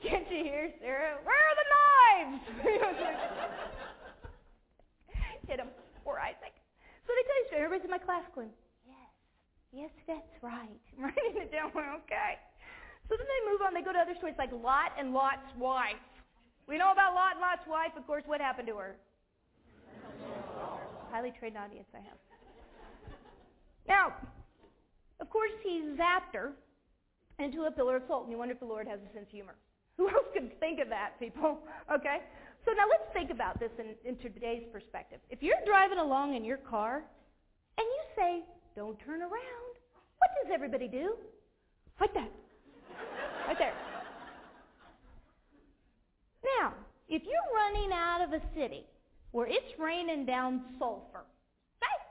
[0.00, 1.18] Can't you hear Sarah?
[1.28, 2.40] Where are the knives?
[5.48, 5.68] Hit him.
[6.04, 6.54] Poor Isaac.
[7.04, 7.60] So they tell you straight.
[7.60, 8.48] Everybody's in my class going,
[8.88, 9.10] yes,
[9.74, 10.80] yes, that's right.
[10.96, 11.68] I'm writing it down.
[11.68, 12.40] Okay.
[13.10, 13.74] So then they move on.
[13.74, 16.00] They go to other stories like Lot and Lot's wife.
[16.68, 17.92] We know about Lot and Lot's wife.
[17.96, 18.96] Of course, what happened to her?
[21.10, 22.18] Highly trained audience I have.
[23.88, 24.12] Now,
[25.20, 26.52] of course, he zapped her
[27.38, 29.32] into a pillar of salt, and you wonder if the Lord has a sense of
[29.32, 29.54] humor.
[29.96, 31.60] Who else could think of that, people?
[31.92, 32.18] Okay?
[32.64, 35.20] So now let's think about this in, into today's perspective.
[35.30, 37.04] If you're driving along in your car
[37.78, 38.42] and you say,
[38.74, 39.72] don't turn around,
[40.18, 41.14] what does everybody do?
[42.00, 42.30] Like that.
[43.46, 43.74] Right there.
[46.58, 46.74] Now,
[47.08, 48.84] if you're running out of a city
[49.32, 51.24] where it's raining down sulfur,
[51.82, 52.04] right?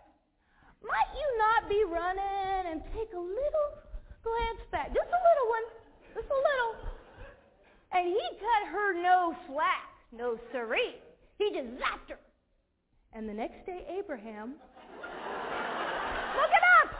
[0.83, 3.69] Might you not be running and take a little
[4.23, 5.65] glance back, just a little one,
[6.13, 6.95] just a little,
[7.93, 10.95] and he cut her no slack, no siree.
[11.37, 12.19] He just zapped her.
[13.13, 14.55] And the next day, Abraham,
[16.35, 16.91] look it up.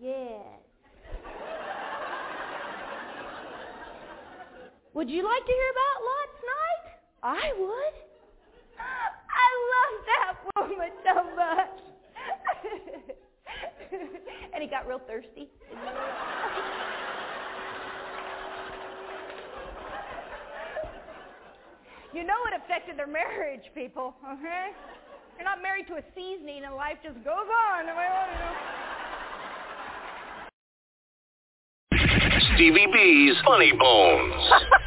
[0.00, 0.65] Yes.
[4.96, 6.84] Would you like to hear about Lot's night?
[7.22, 7.94] I would.
[9.44, 11.76] I love that woman so much.
[14.54, 15.50] and he got real thirsty.
[22.14, 24.72] you know it affected their marriage, people, okay?
[25.36, 27.86] You're not married to a seasoning and life just goes on.
[27.86, 28.86] You know?
[32.54, 34.50] Stevie B's Funny Bones.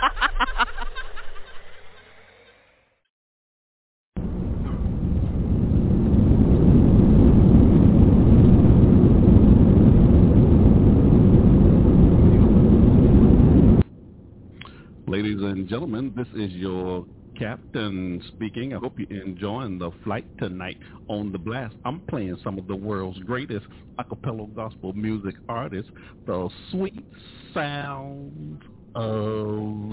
[15.06, 17.04] Ladies and gentlemen, this is your
[17.38, 18.74] captain speaking.
[18.74, 20.78] I hope you're enjoying the flight tonight
[21.08, 21.74] on the blast.
[21.84, 23.66] I'm playing some of the world's greatest
[23.98, 25.90] a cappella gospel music artists,
[26.26, 27.04] the sweet
[27.52, 28.64] sound
[28.94, 29.92] of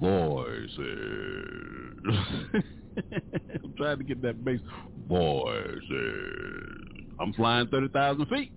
[0.00, 0.78] voices.
[3.64, 4.60] I'm trying to get that bass.
[5.08, 6.76] Voices.
[7.20, 8.52] I'm flying 30,000 feet,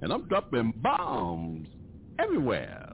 [0.00, 1.68] and I'm dropping bombs
[2.18, 2.91] everywhere.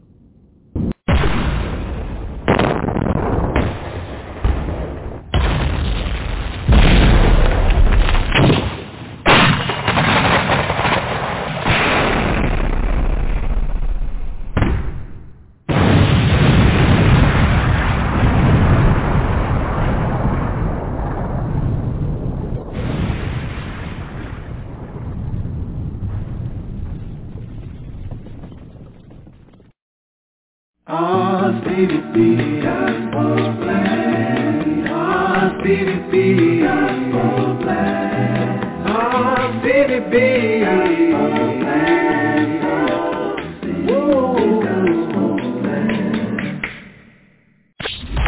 [30.91, 34.89] Ah, Stevie B, gospel blast.
[34.89, 36.63] Ah, Stevie B.
[36.63, 38.65] Gospel Blast.
[38.89, 40.17] Oh, Stevie B.
[40.65, 41.77] Gospel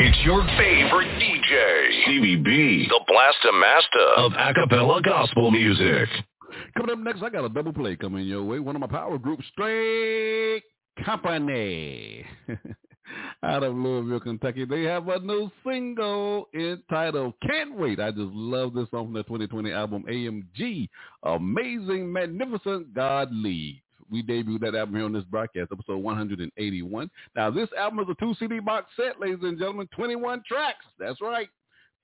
[0.01, 6.11] It's your favorite DJ, Stevie B, the Blaster Master of acappella gospel music.
[6.77, 8.59] Coming up next, I got a double play coming your way.
[8.59, 10.63] One of my power groups, Straight
[11.05, 12.25] Company.
[13.43, 14.65] Out of Louisville, Kentucky.
[14.65, 17.99] They have a new single entitled Can't Wait.
[17.99, 20.89] I just love this song from their 2020 album, AMG.
[21.25, 23.81] Amazing, Magnificent God Leads.
[24.11, 27.11] We debuted that album here on this broadcast, episode 181.
[27.37, 30.85] Now, this album is a two CD box set, ladies and gentlemen, 21 tracks.
[30.99, 31.49] That's right.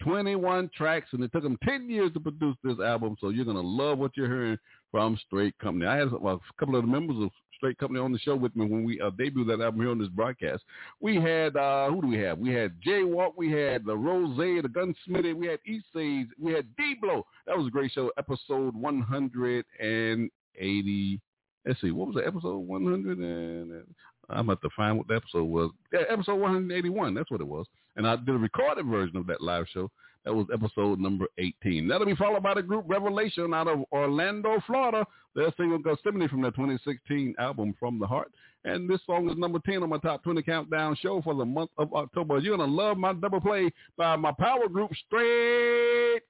[0.02, 3.56] 21 tracks, and it took them 10 years to produce this album, so you're going
[3.56, 4.58] to love what you're hearing
[4.90, 5.86] from Straight Company.
[5.86, 8.66] I had a couple of the members of Straight Company on the show with me
[8.66, 10.62] when we uh, debuted that album here on this broadcast.
[11.00, 12.38] We had, uh, who do we have?
[12.38, 16.66] We had Jay Walk, we had the Rose, the Gunsmithy, we had East we had
[16.76, 17.26] D-Blow.
[17.46, 21.20] That was a great show, episode 180.
[21.66, 23.18] Let's see, what was the episode 100?
[23.18, 23.82] And
[24.28, 25.70] I'm about to find what the episode was.
[25.92, 27.66] Yeah, episode 181, that's what it was.
[27.96, 29.90] And I did a recorded version of that live show.
[30.26, 31.86] That was episode number 18.
[31.86, 35.06] That'll be followed by the group Revelation out of Orlando, Florida.
[35.36, 38.32] Their single Gethsemane from their 2016 album From the Heart.
[38.64, 41.70] And this song is number 10 on my top 20 countdown show for the month
[41.78, 42.40] of October.
[42.40, 46.22] You're going to love my double play by my power group Straight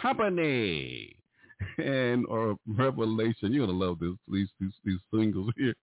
[0.00, 1.14] Company
[1.76, 3.52] and or Revelation.
[3.52, 5.74] You're gonna love this these these, these singles here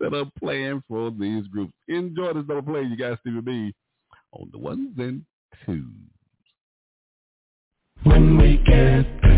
[0.00, 1.72] that are playing for these groups.
[1.88, 3.18] Enjoy this double play, you guys.
[3.20, 3.74] Stevie B
[4.32, 5.24] on the ones and
[5.64, 6.11] twos.
[8.04, 9.31] When we get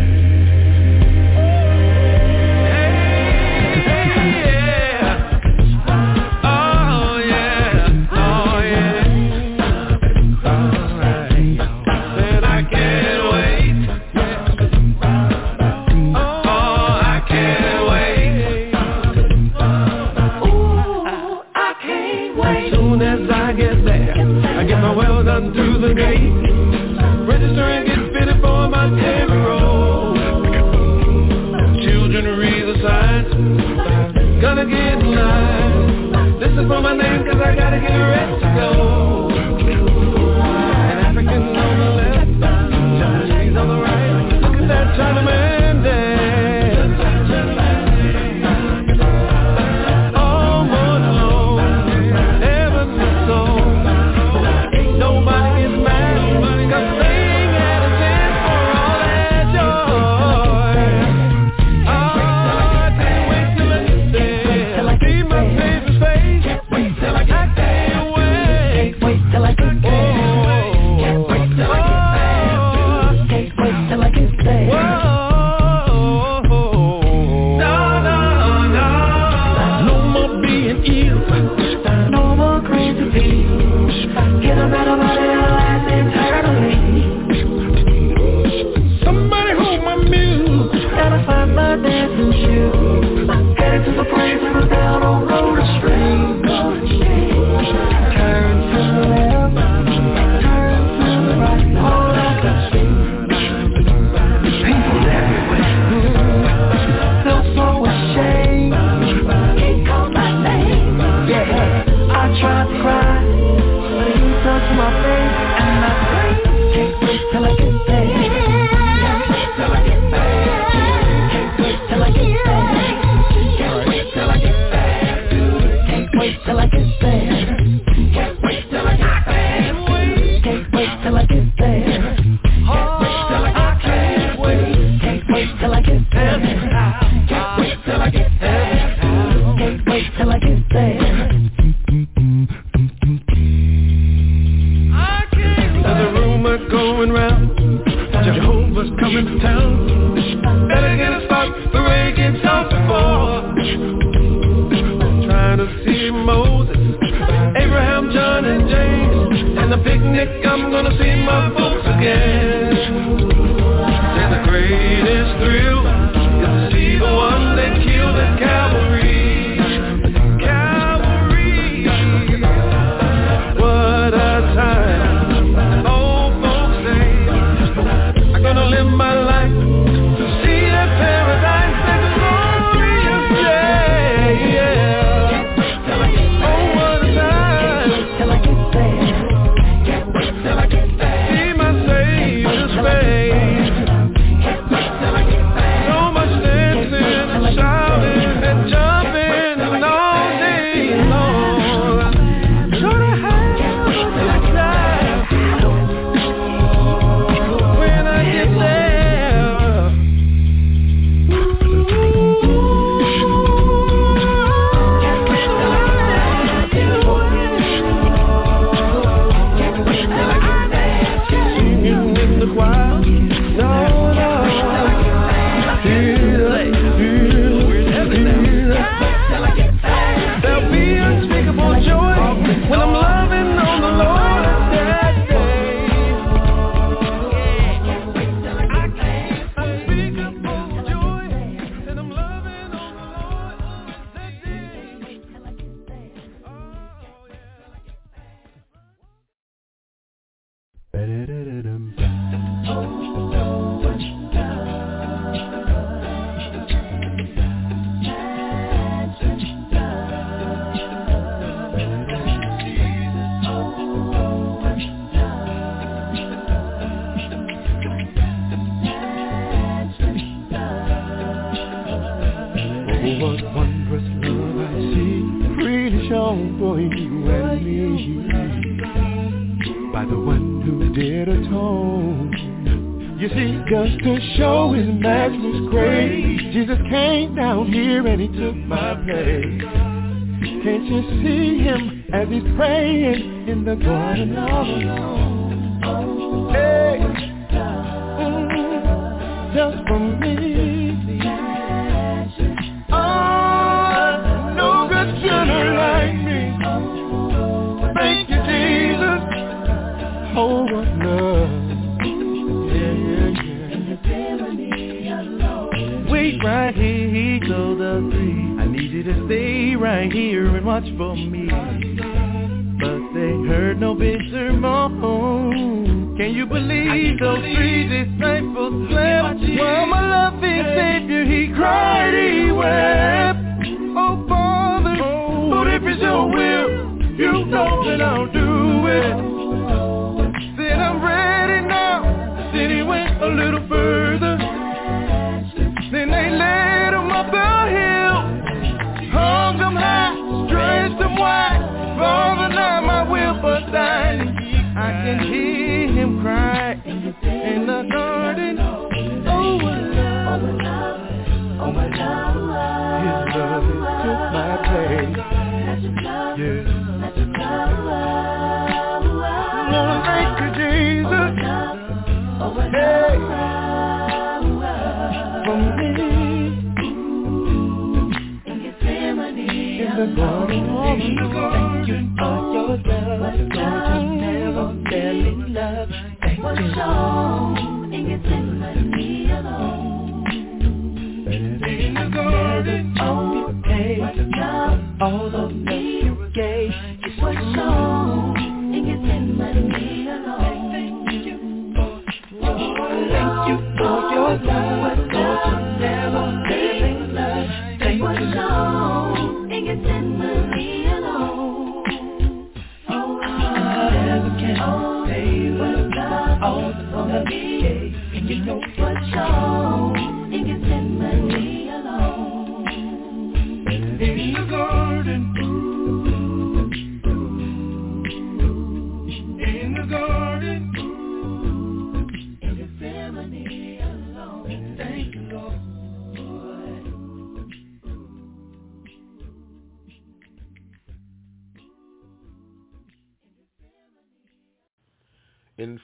[37.45, 38.44] I gotta get a to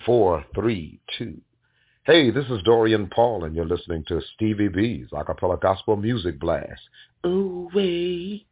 [0.06, 1.40] four, three, two.
[2.04, 6.82] Hey, this is Dorian Paul, and you're listening to Stevie B's Acappella Gospel Music Blast.
[7.26, 8.48] Ooh wee.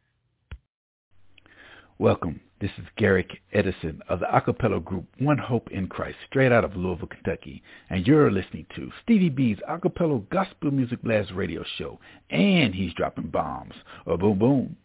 [1.98, 2.40] Welcome.
[2.60, 6.76] This is Garrick Edison of the acappella group One Hope in Christ, straight out of
[6.76, 11.98] Louisville, Kentucky, and you're listening to Stevie B's acappella gospel music blast radio show,
[12.30, 13.74] and he's dropping bombs.
[14.06, 14.76] Oh, boom, boom.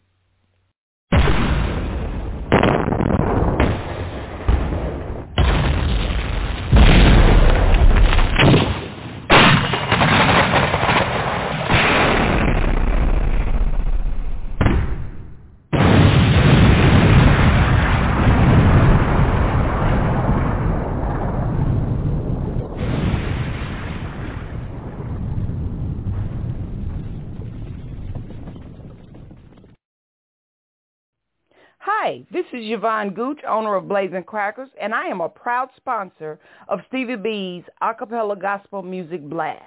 [32.06, 36.38] Hi, this is Yvonne Gooch, owner of Blazing Crackers, and I am a proud sponsor
[36.68, 39.64] of Stevie B's Acappella Gospel Music Blast.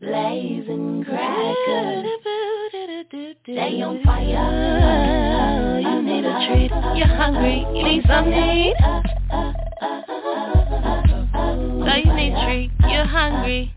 [0.00, 2.06] Blazing crackers,
[3.42, 5.80] stay on fire.
[5.80, 8.76] You need a treat, you're hungry, you need to eat.
[11.84, 13.74] So you need a treat, you're hungry,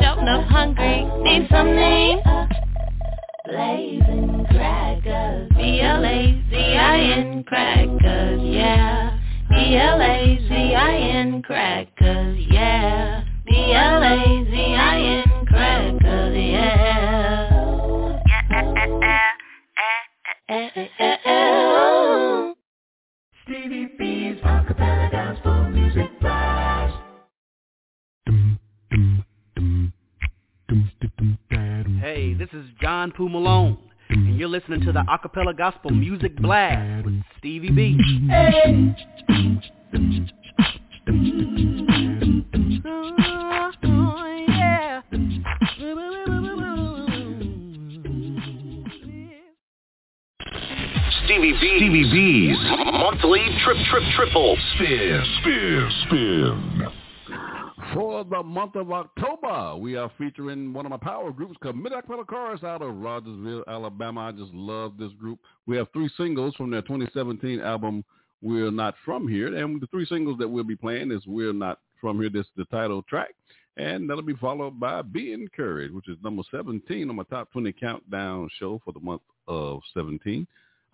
[0.00, 2.22] shouting up hungry, need to eat.
[3.44, 4.45] Blazing
[5.16, 9.18] crackers, B-L-A-Z-I-N crackers, yeah.
[9.50, 13.24] B-L-A-Z-I-N crackers, yeah.
[13.46, 18.22] B-L-A-Z-I-N crackers, yeah.
[18.26, 18.42] Yeah,
[20.48, 22.52] yeah, yeah, yeah.
[23.44, 26.94] Stevie B's Acappella Gospel Music Blast.
[32.00, 33.78] Hey, this is John Poo Malone,
[34.16, 37.98] and you're listening to the Acappella Gospel Music Blast with Stevie B.
[51.24, 51.58] Stevie B.
[51.60, 52.58] Stevie B's
[52.92, 57.05] monthly trip trip triple spin spin spin.
[57.94, 62.26] For the month of October, we are featuring one of my power groups, Committed Acappella
[62.26, 64.22] Chorus out of Rogersville, Alabama.
[64.22, 65.38] I just love this group.
[65.66, 68.04] We have three singles from their 2017 album,
[68.42, 69.54] We're Not From Here.
[69.54, 72.30] And the three singles that we'll be playing is We're Not From Here.
[72.30, 73.34] This is the title track.
[73.76, 77.72] And that'll be followed by Be Encouraged, which is number 17 on my top 20
[77.72, 80.46] countdown show for the month of 17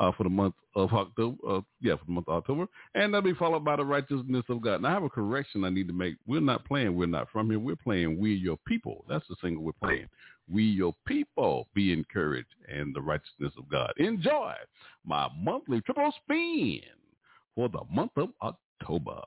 [0.02, 1.36] uh, for the month of October.
[1.48, 4.60] Uh, yeah, for the month of October, and that'll be followed by the righteousness of
[4.60, 4.82] God.
[4.82, 6.16] Now I have a correction I need to make.
[6.26, 6.96] We're not playing.
[6.96, 7.60] We're not from here.
[7.60, 8.18] We're playing.
[8.18, 9.04] We your people.
[9.08, 10.08] That's the single we're playing.
[10.52, 11.68] We your people.
[11.74, 13.92] Be encouraged and the righteousness of God.
[13.98, 14.54] Enjoy
[15.06, 16.80] my monthly triple spin
[17.54, 19.20] for the month of October.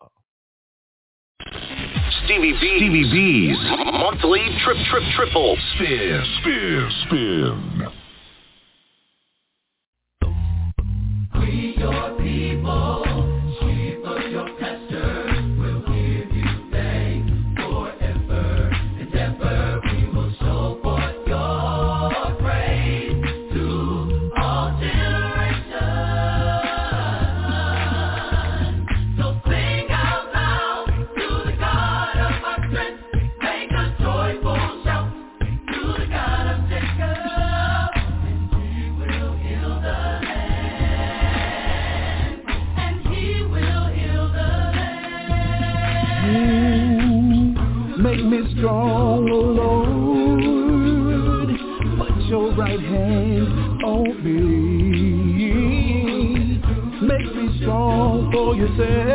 [2.26, 2.78] Stevie B.
[2.78, 3.58] Stevie B's
[3.94, 8.05] monthly trip trip triple spin spin spin.
[11.86, 13.05] Your people,
[48.66, 49.90] strong, O Lord.
[52.00, 55.52] Put your right hand on me.
[57.00, 59.15] Make me strong for yourself.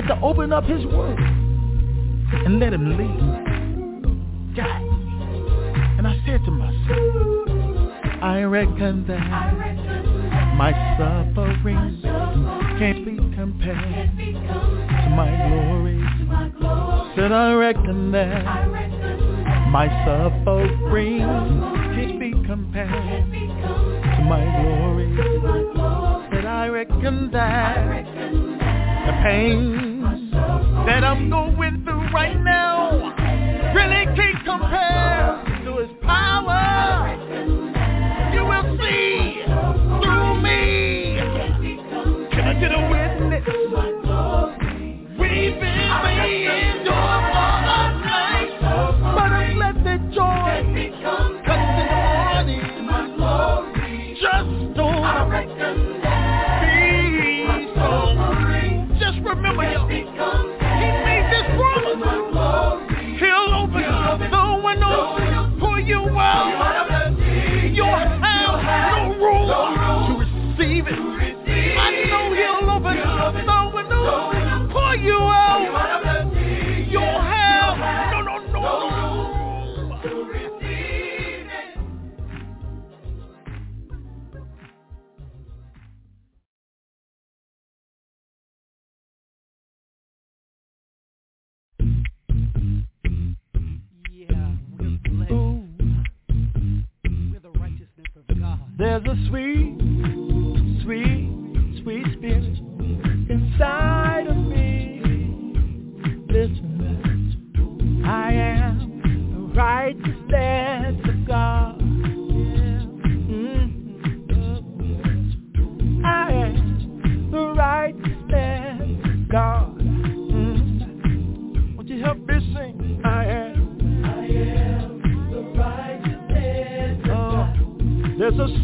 [0.00, 4.56] had to open up his word and let him lead.
[4.56, 4.82] God.
[5.98, 9.20] And I said to myself, I reckon that
[10.56, 12.00] my suffering
[12.78, 16.00] can't be compared to my glory.
[17.14, 18.68] Said I reckon that
[19.68, 21.18] my suffering
[21.94, 25.14] can't be compared to my glory.
[26.32, 28.04] Said I reckon that
[29.06, 29.89] the pain
[30.86, 33.14] that I'm going through right now
[33.74, 35.29] really can't compare.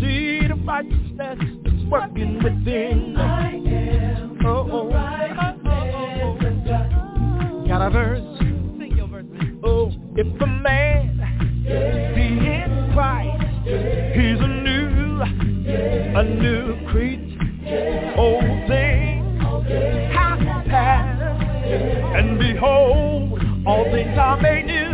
[0.00, 3.16] see the righteousness that's working within.
[3.16, 4.90] I am oh, oh.
[4.92, 6.38] oh,
[7.68, 8.22] Got a verse.
[9.64, 11.18] Oh, if a man
[12.14, 13.44] be in Christ,
[14.14, 15.22] he's a new,
[16.16, 18.14] a new creature.
[18.16, 19.40] Old things
[20.14, 21.42] have passed,
[22.16, 24.85] and behold, all things are made new.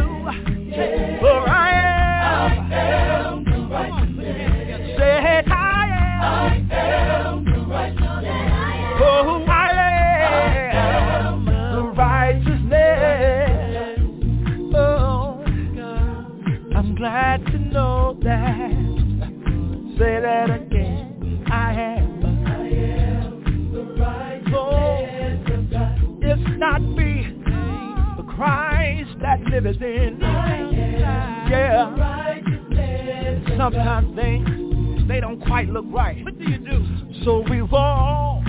[33.63, 36.25] Sometimes things they don't quite look right.
[36.25, 36.85] What do you do?
[37.25, 38.43] So we walk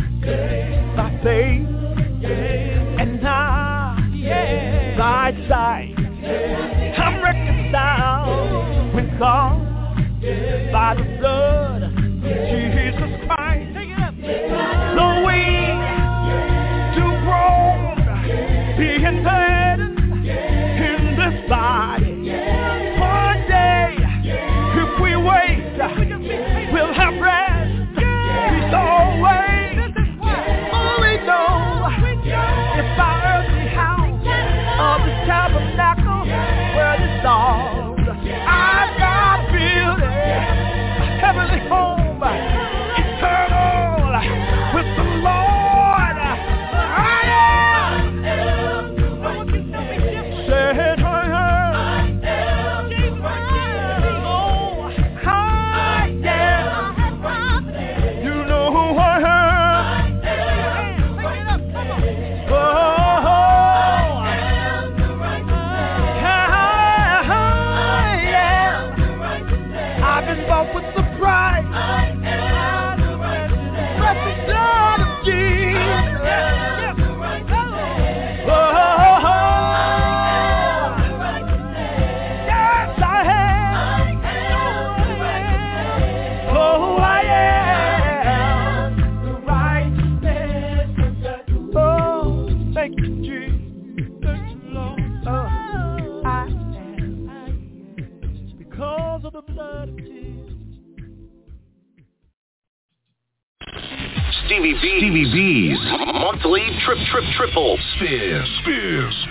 [0.96, 1.68] by faith
[3.00, 3.96] and now
[4.98, 5.94] side to side.
[6.98, 9.63] I'm reconciled with God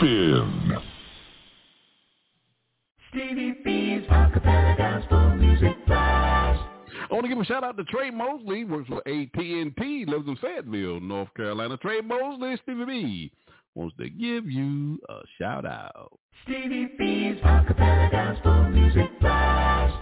[0.03, 0.79] spin.
[3.11, 6.61] Stevie B's acappella gospel music blast.
[7.11, 10.37] I want to give a shout out to Trey Mosley, works for AT&T, lives in
[10.41, 11.77] Fayetteville, North Carolina.
[11.77, 13.33] Trey Mosley, Stevie B,
[13.75, 16.19] wants to give you a shout out.
[16.45, 19.95] Stevie B's acappella gospel music blast.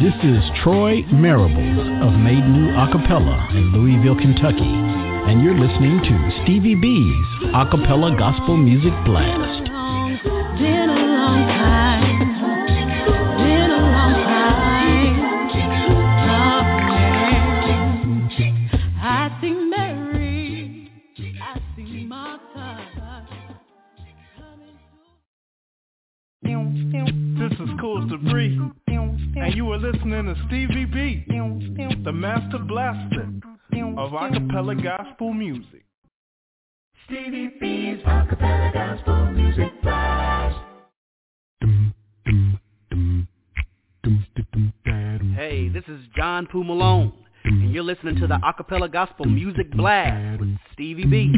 [0.00, 6.42] This is Troy Marables of Made New Acapella in Louisville, Kentucky, and you're listening to
[6.42, 9.68] Stevie B's Acappella Gospel Music Blast.
[26.70, 28.56] This is Cool Debris,
[28.86, 31.24] and you are listening to Stevie B,
[32.04, 33.28] the master blaster
[33.96, 35.84] of acappella gospel music.
[37.06, 40.58] Stevie B's acappella gospel music blast.
[45.34, 47.12] Hey, this is John Poo Malone,
[47.44, 51.34] and you're listening to the Acappella Gospel Music Blast with Stevie B.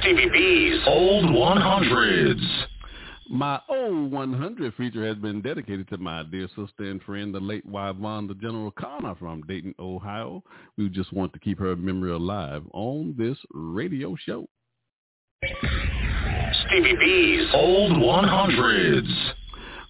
[0.00, 2.66] Stevie B's old 100s.
[3.28, 7.64] My old 100 feature has been dedicated to my dear sister and friend, the late
[7.66, 10.42] Yvonne the General Connor from Dayton, Ohio.
[10.78, 14.48] We just want to keep her memory alive on this radio show.
[15.44, 19.34] Stevie B's old 100s.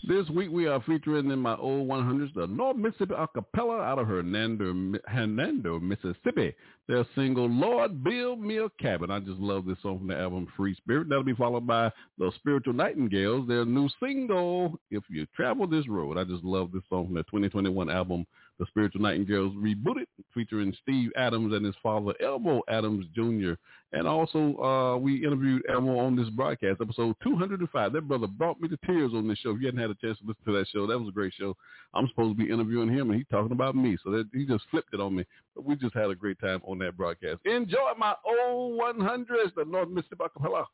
[0.06, 4.06] This week we are featuring in my old 100s the North Mississippi Acapella out of
[4.06, 6.54] Hernando, Hernando, Mississippi.
[6.86, 9.10] Their single, Lord Build Me a Cabin.
[9.10, 11.08] I just love this song from the album Free Spirit.
[11.08, 16.16] That'll be followed by the Spiritual Nightingales, their new single, If You Travel This Road.
[16.16, 18.24] I just love this song from their 2021 album,
[18.58, 23.52] The Spiritual Nightingales Rebooted, featuring Steve Adams and his father, Elmo Adams Jr.
[23.92, 27.92] And also, uh, we interviewed Elmo on this broadcast, episode 205.
[27.92, 29.50] That brother brought me to tears on this show.
[29.50, 31.32] If you hadn't had a chance to listen to that show, that was a great
[31.38, 31.56] show.
[31.94, 33.96] I'm supposed to be interviewing him, and he's talking about me.
[34.04, 35.24] So that, he just flipped it on me.
[35.54, 37.40] But we just had a great time on that broadcast.
[37.44, 40.64] Enjoy my old 100s, the North Mississippi Acapella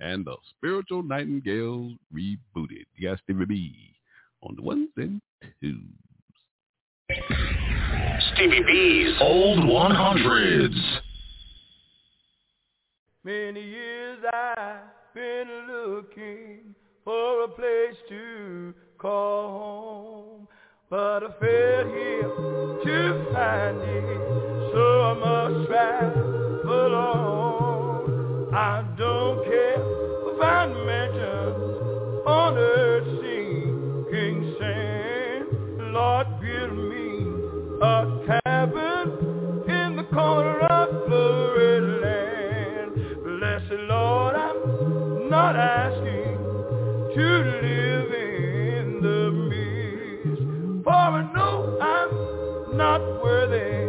[0.00, 2.86] and the Spiritual Nightingales Rebooted.
[2.96, 3.94] You got B
[4.42, 5.20] on the ones and
[5.60, 5.74] twos.
[8.38, 11.00] Stevie B's Old 100s.
[13.24, 16.74] Many years I've been looking
[17.04, 20.48] for a place to call home,
[20.90, 22.22] but I failed here
[22.84, 28.54] to find it, so I must travel on.
[28.54, 29.80] I don't care
[30.34, 32.56] if I mansions on
[45.52, 46.36] not asking
[47.14, 47.26] to
[47.62, 53.88] live in the mist, for I know I'm not worthy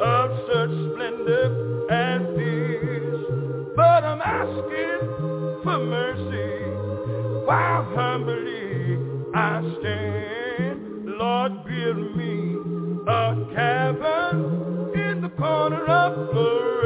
[0.00, 3.72] of such splendor and peace.
[3.76, 6.70] But I'm asking for mercy
[7.44, 8.96] while humbly
[9.34, 11.18] I stand.
[11.18, 12.56] Lord, build me
[13.06, 16.77] a cabin in the corner of Florida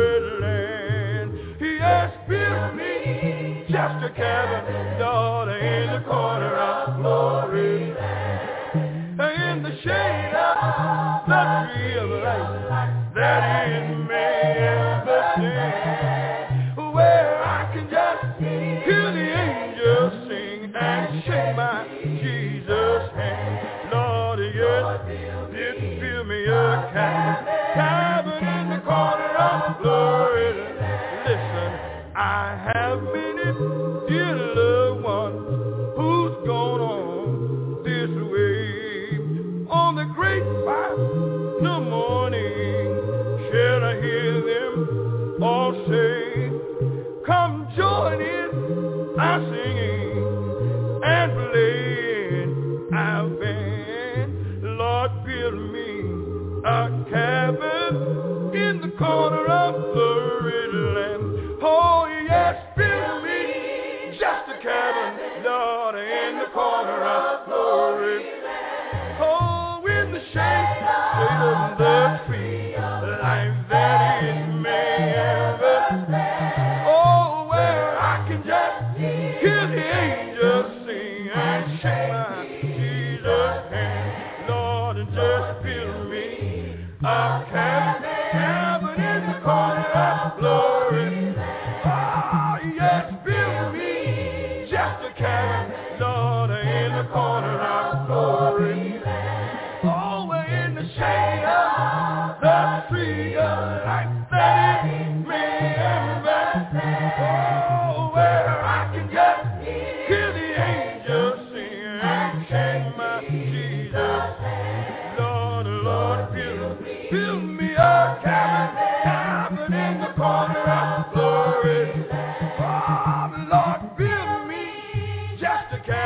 [4.16, 7.90] cabin, Lord, in the corner of glory.
[7.93, 11.43] In the shade of the
[11.74, 16.94] tree of life that in may ever stand.
[16.94, 23.93] Where I can just hear the angels sing and shake my Jesus hand.
[23.93, 27.52] Lord, yes, did build me a cabin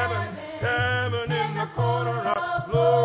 [0.07, 2.96] cabin, cabin in the corner of glory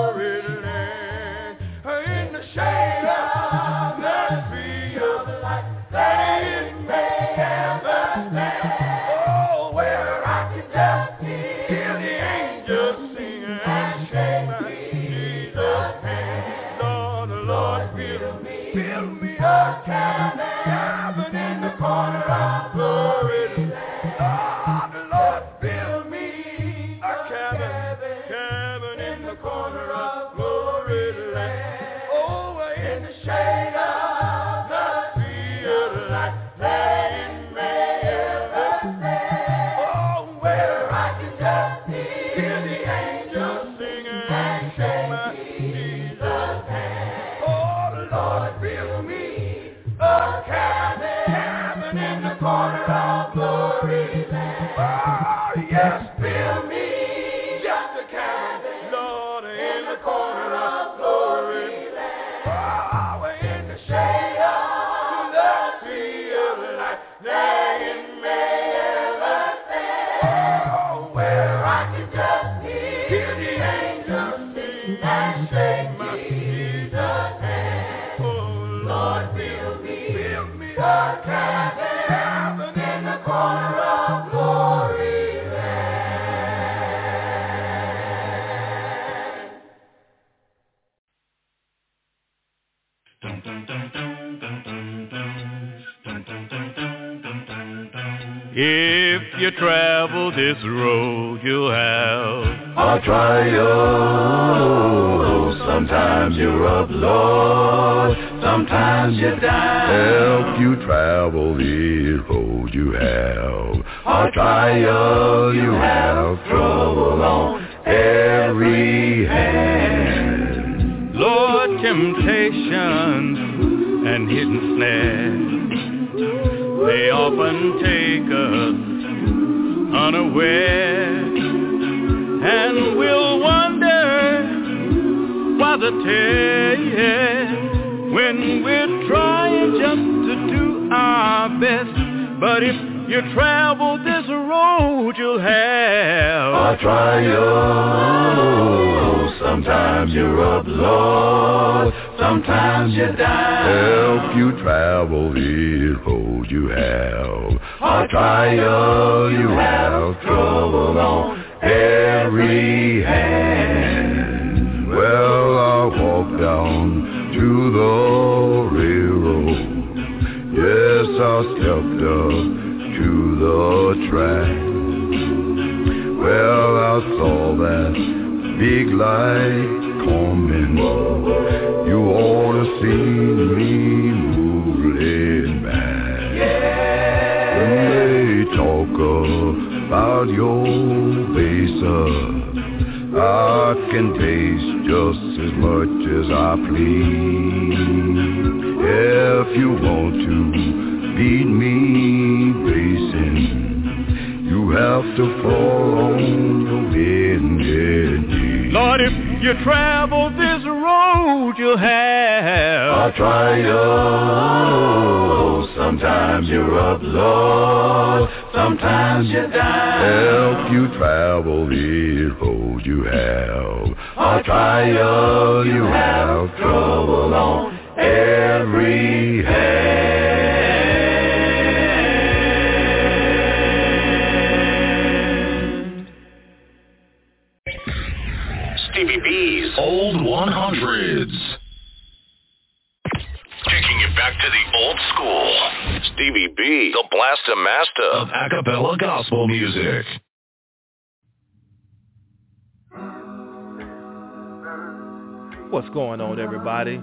[255.72, 257.00] What's going on, everybody?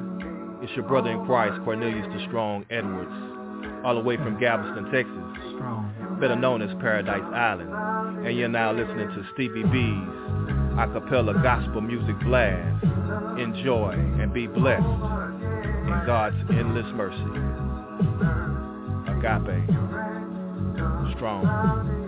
[0.63, 3.11] It's your brother in Christ, Cornelius the Strong Edwards,
[3.83, 8.27] all the way from Galveston, Texas, better known as Paradise Island.
[8.27, 9.73] And you're now listening to Stevie B's
[10.77, 12.85] acappella gospel music blast.
[13.41, 17.17] Enjoy and be blessed in God's endless mercy.
[19.17, 19.65] Agape.
[21.17, 22.08] Strong.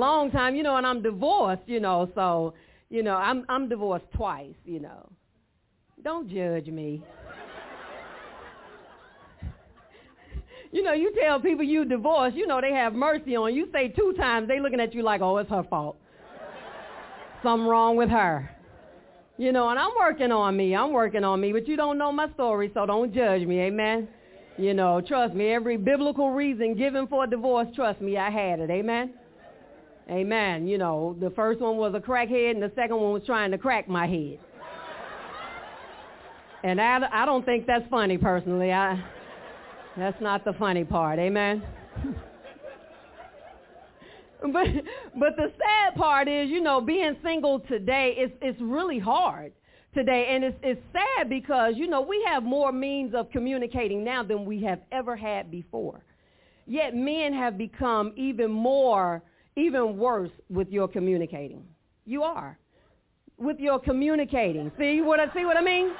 [0.00, 2.54] Long time, you know, and I'm divorced, you know, so,
[2.88, 5.10] you know, I'm I'm divorced twice, you know.
[6.02, 7.02] Don't judge me.
[10.72, 13.68] you know, you tell people you divorced, you know, they have mercy on you.
[13.72, 15.96] Say two times, they looking at you like, oh, it's her fault.
[17.42, 18.50] Something wrong with her.
[19.38, 20.74] You know, and I'm working on me.
[20.74, 23.60] I'm working on me, but you don't know my story, so don't judge me.
[23.60, 24.08] Amen.
[24.58, 28.60] You know, trust me, every biblical reason given for a divorce, trust me, I had
[28.60, 28.68] it.
[28.68, 29.14] Amen.
[30.10, 30.66] Amen.
[30.66, 33.58] You know, the first one was a crackhead and the second one was trying to
[33.58, 34.40] crack my head.
[36.64, 38.72] And I, I don't think that's funny personally.
[38.72, 39.02] I,
[39.96, 41.18] that's not the funny part.
[41.18, 41.62] Amen.
[44.42, 44.66] but
[45.16, 49.52] but the sad part is, you know, being single today is it's really hard
[49.94, 50.32] today.
[50.34, 54.44] And it's, it's sad because, you know, we have more means of communicating now than
[54.44, 56.02] we have ever had before.
[56.66, 59.22] Yet men have become even more,
[59.60, 61.64] even worse with your communicating.
[62.06, 62.58] You are.
[63.38, 64.70] With your communicating.
[64.78, 65.90] See what I see what I mean?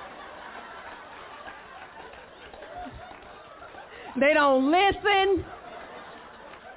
[4.18, 5.44] They don't listen.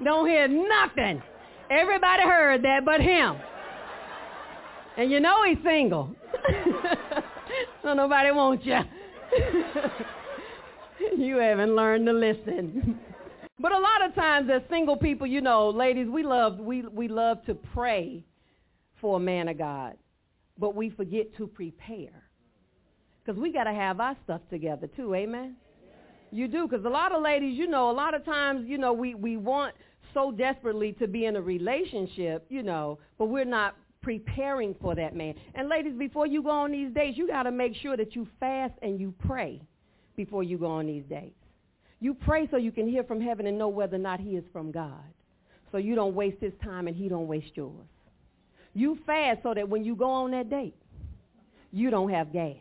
[0.04, 1.22] Don't hear nothing.
[1.70, 3.36] Everybody heard that but him.
[4.98, 6.16] And you know he's single.
[7.82, 8.80] so nobody wants you.
[11.18, 13.00] you haven't learned to listen.
[13.60, 17.08] but a lot of times as single people, you know, ladies, we love we we
[17.08, 18.24] love to pray
[19.00, 19.96] for a man of God,
[20.58, 22.24] but we forget to prepare.
[23.24, 25.56] Because we got to have our stuff together too, amen?
[26.32, 28.92] You do, because a lot of ladies, you know, a lot of times, you know,
[28.92, 29.76] we, we want
[30.14, 35.16] so desperately to be in a relationship, you know, but we're not preparing for that
[35.16, 35.36] man.
[35.54, 38.28] And ladies, before you go on these dates, you got to make sure that you
[38.40, 39.62] fast and you pray
[40.16, 41.36] before you go on these dates.
[42.04, 44.44] You pray so you can hear from heaven and know whether or not he is
[44.52, 45.06] from God.
[45.72, 47.88] So you don't waste his time and he don't waste yours.
[48.74, 50.76] You fast so that when you go on that date,
[51.72, 52.58] you don't have gas.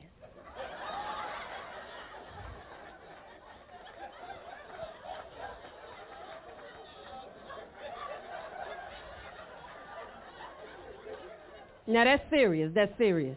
[11.89, 12.70] Now that's serious.
[12.73, 13.36] That's serious.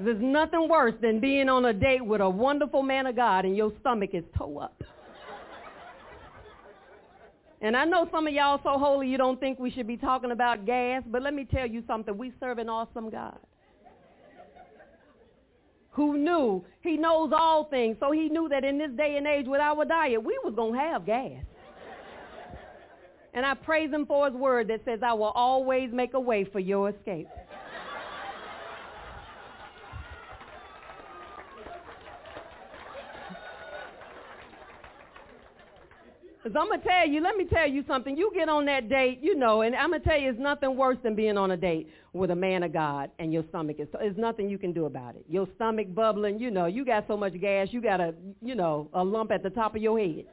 [0.00, 3.56] There's nothing worse than being on a date with a wonderful man of God and
[3.56, 4.82] your stomach is toe up.
[7.60, 10.30] And I know some of y'all so holy you don't think we should be talking
[10.30, 12.16] about gas, but let me tell you something.
[12.16, 13.38] We serve an awesome God
[15.98, 17.96] who knew he knows all things.
[17.98, 20.74] So he knew that in this day and age with our diet, we was going
[20.74, 21.44] to have gas.
[23.34, 26.44] And I praise him for his word that says, I will always make a way
[26.44, 27.26] for your escape.
[36.48, 38.16] Because I'm going to tell you, let me tell you something.
[38.16, 40.78] You get on that date, you know, and I'm going to tell you, it's nothing
[40.78, 43.88] worse than being on a date with a man of God and your stomach is,
[43.92, 45.26] there's nothing you can do about it.
[45.28, 48.88] Your stomach bubbling, you know, you got so much gas, you got a, you know,
[48.94, 50.24] a lump at the top of your head.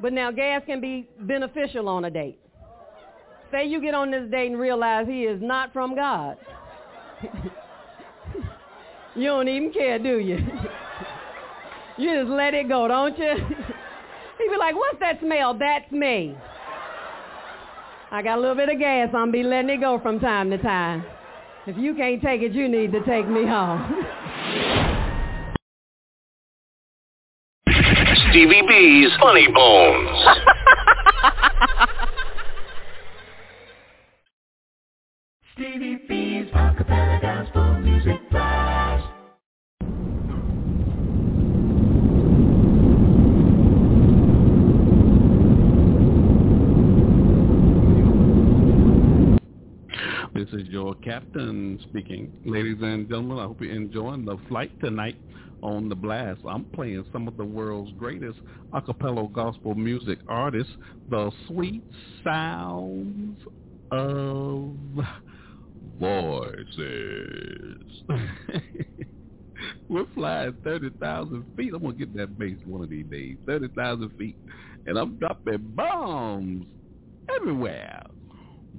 [0.00, 2.38] But now gas can be beneficial on a date.
[3.50, 6.36] Say you get on this date and realize he is not from God.
[9.16, 10.38] you don't even care, do you?
[11.98, 13.34] you just let it go, don't you?
[14.38, 15.54] He'd be like, what's that smell?
[15.58, 16.36] That's me.
[18.10, 19.08] I got a little bit of gas.
[19.14, 21.04] I'm be letting it go from time to time.
[21.66, 24.04] If you can't take it, you need to take me home.
[28.30, 30.26] Stevie B's Funny Bones.
[35.54, 36.48] Stevie B's
[50.86, 52.32] your captain speaking.
[52.44, 55.16] Ladies and gentlemen, I hope you're enjoying the flight tonight
[55.60, 56.42] on the blast.
[56.48, 58.38] I'm playing some of the world's greatest
[58.72, 60.72] a cappella gospel music artists,
[61.10, 61.82] the sweet
[62.22, 63.40] sounds
[63.90, 64.76] of
[65.98, 67.82] voices.
[69.88, 71.72] We're flying 30,000 feet.
[71.74, 73.38] I'm going to get that base one of these days.
[73.46, 74.36] 30,000 feet.
[74.86, 76.64] And I'm dropping bombs
[77.28, 78.04] everywhere.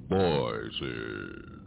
[0.08, 1.57] Voices.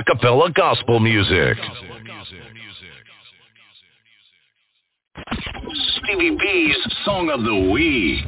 [0.00, 1.56] Master of Acappella Gospel Music.
[6.02, 8.24] Stevie B's Song of the Week.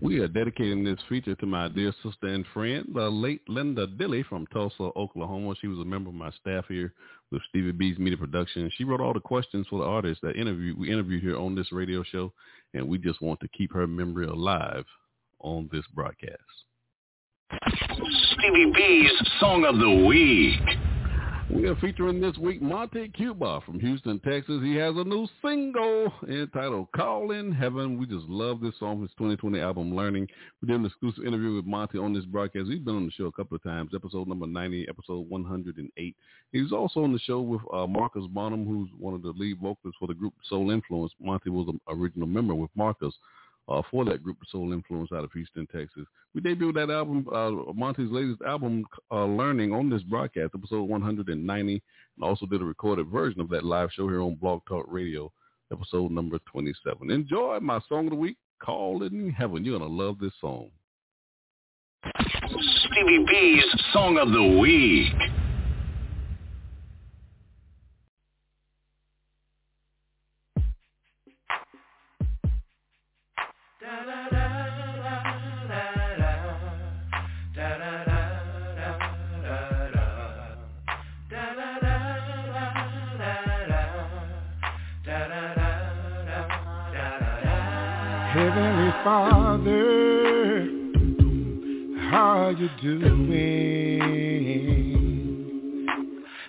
[0.00, 4.22] We are dedicating this feature to my dear sister and friend, the late Linda Dilly
[4.22, 5.54] from Tulsa, Oklahoma.
[5.60, 6.94] She was a member of my staff here
[7.30, 8.70] with Stevie B's Media Production.
[8.76, 11.70] She wrote all the questions for the artists that interview we interviewed here on this
[11.70, 12.32] radio show,
[12.74, 14.84] and we just want to keep her memory alive
[15.40, 16.49] on this broadcast.
[17.50, 19.10] Stevie B's
[19.40, 20.60] Song of the Week.
[21.52, 24.62] We are featuring this week Monte Cuba from Houston, Texas.
[24.62, 27.98] He has a new single entitled Calling Heaven.
[27.98, 30.28] We just love this song his 2020 album, Learning.
[30.62, 32.68] We did an exclusive interview with Monte on this broadcast.
[32.68, 36.16] He's been on the show a couple of times, episode number 90, episode 108.
[36.52, 39.98] He's also on the show with uh, Marcus Bonham, who's one of the lead vocalists
[39.98, 41.12] for the group Soul Influence.
[41.20, 43.14] Monte was an original member with Marcus
[43.70, 46.04] uh, for that group of Soul Influence out of Houston, Texas.
[46.34, 51.72] We debuted that album, uh, Monte's latest album, uh, Learning, on this broadcast, episode 190,
[51.72, 51.82] and
[52.22, 55.32] also did a recorded version of that live show here on Blog Talk Radio,
[55.72, 57.10] episode number 27.
[57.10, 59.64] Enjoy my song of the week, Calling Heaven.
[59.64, 60.70] You're going to love this song.
[62.04, 65.39] Stevie B's Song of the Week.
[92.82, 94.00] Doing?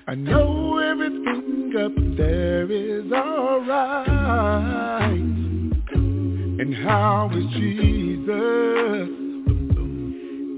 [0.07, 4.09] I know everything up there is alright.
[5.93, 9.09] And how is Jesus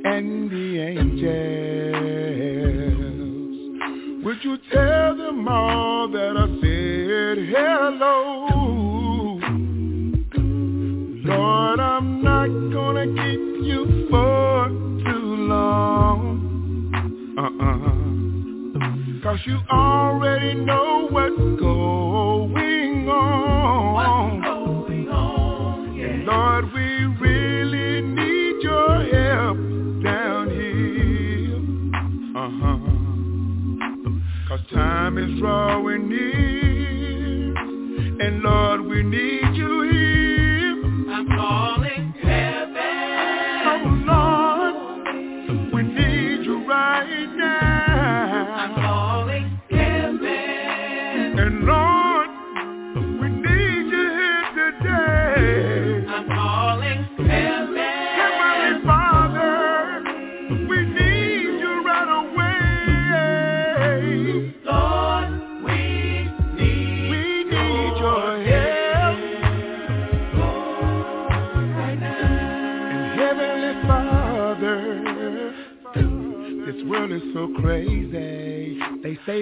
[0.05, 1.62] and the angels?
[19.45, 20.92] You already know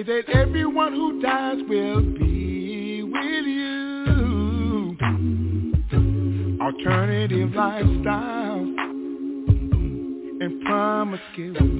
[0.04, 4.96] that everyone who dies will be with you.
[6.60, 8.76] Alternative lifestyles
[10.40, 11.71] and promiscuity.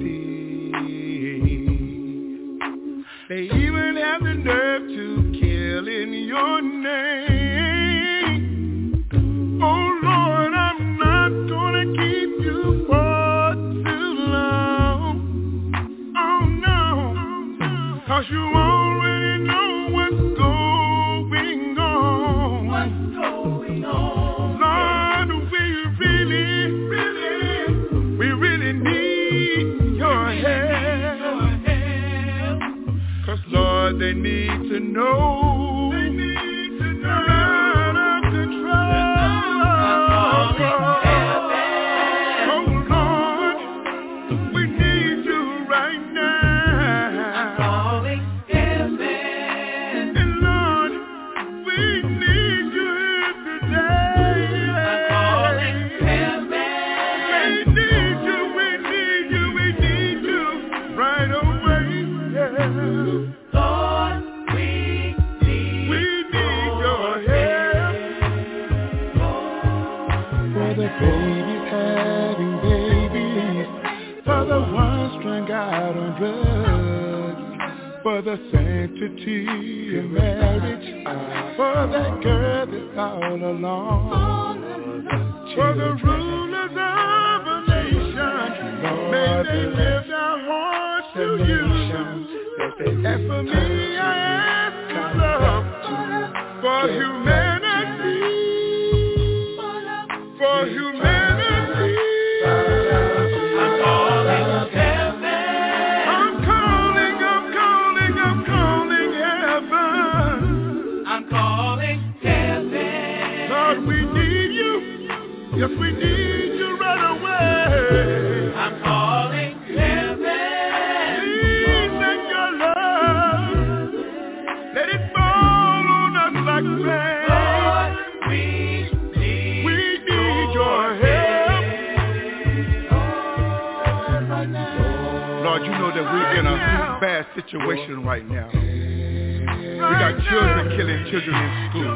[137.76, 138.48] Situation right now.
[138.52, 141.92] We got children killing children in school.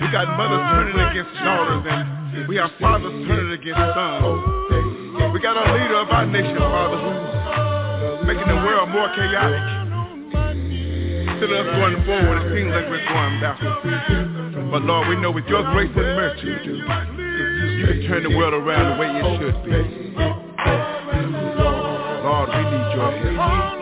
[0.00, 5.32] We got mothers turning against daughters and we have fathers turning against sons.
[5.32, 9.64] We got a leader of our nation, Father, who's making the world more chaotic.
[11.32, 14.70] Instead of us going forward, it seems like we're going backwards.
[14.70, 18.84] But Lord, we know with your grace and mercy, you can turn the world around
[18.92, 19.80] the way it should be.
[22.22, 23.81] Lord, we need your help.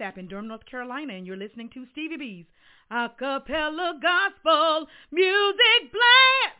[0.00, 2.46] In Durham, North Carolina, and you're listening to Stevie B's
[2.90, 6.59] Acappella Gospel Music Blast.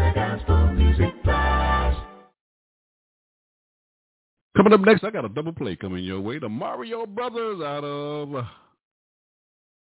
[4.55, 6.37] Coming up next, I got a double play coming your way.
[6.37, 8.45] The Mario Brothers out of,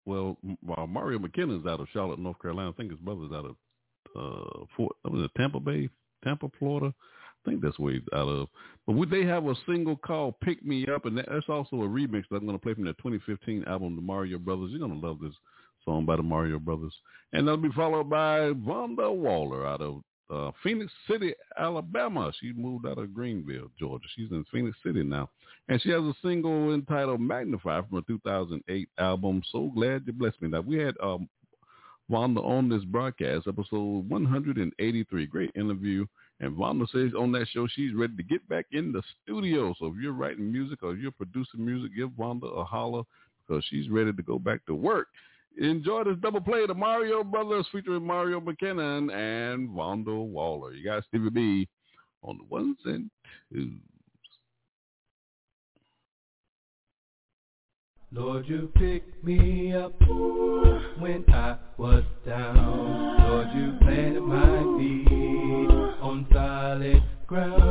[0.06, 2.70] well, M- uh, Mario McKinnon's out of Charlotte, North Carolina.
[2.70, 3.56] I think his brother's out of
[4.16, 5.90] uh, Fort, was it Tampa Bay,
[6.24, 6.94] Tampa, Florida.
[7.46, 8.50] I think that's where he's out of.
[8.86, 12.24] But would they have a single called "Pick Me Up," and that's also a remix
[12.30, 14.72] that I'm going to play from their 2015 album, The Mario Brothers.
[14.72, 15.34] You're going to love this
[15.86, 16.94] song by the Mario Brothers,
[17.32, 22.32] and that'll be followed by Vonda Waller out of uh, Phenix City, Alabama.
[22.40, 24.08] She moved out of Greenville, Georgia.
[24.16, 25.30] She's in Phenix City now,
[25.70, 29.42] and she has a single entitled "Magnify" from a 2008 album.
[29.52, 30.50] So glad you blessed me.
[30.50, 31.30] Now we had um,
[32.10, 35.26] Vonda on this broadcast, episode 183.
[35.28, 36.06] Great interview.
[36.40, 39.74] And Vonda says on that show she's ready to get back in the studio.
[39.80, 43.04] So if you're writing music or you're producing music, give Vonda a holler
[43.48, 45.08] because she's ready to go back to work.
[45.60, 50.74] Enjoy this double play, of the Mario Brothers featuring Mario McKinnon and Vonda Waller.
[50.74, 51.68] You got Stevie B
[52.22, 53.10] on the ones and
[53.52, 53.72] twos.
[58.12, 62.56] Lord, you picked me up when I was down.
[63.28, 65.72] Lord, you planted my feet
[66.02, 67.62] on solid ground.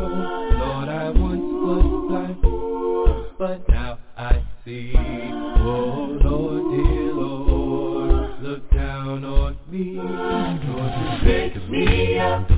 [0.58, 4.92] Lord, I once was blind, but now I see.
[4.96, 5.95] Oh,
[9.76, 9.96] me.
[9.96, 12.48] Lord, you picked me up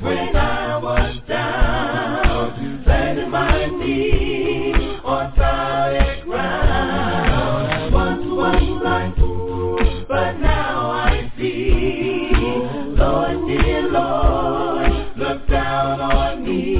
[0.00, 2.28] when I was down.
[2.28, 7.28] Lord, you planted my feet on solid ground.
[7.32, 9.14] Lord, I once was blind,
[10.08, 12.30] but now I see.
[12.96, 16.76] Lord, dear Lord, look down on me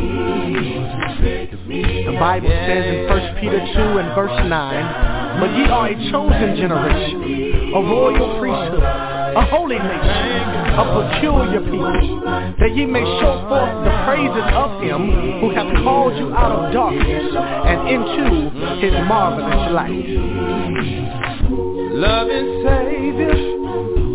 [2.06, 6.56] The Bible says in 1 Peter 2 and verse 9, But ye are a chosen
[6.56, 10.48] generation, a royal priesthood, a holy nation,
[10.78, 12.20] a peculiar people,
[12.58, 16.72] that ye may show forth the praises of him who hath called you out of
[16.72, 18.50] darkness and into
[18.80, 20.08] his marvelous light.
[21.94, 23.34] Loving Savior,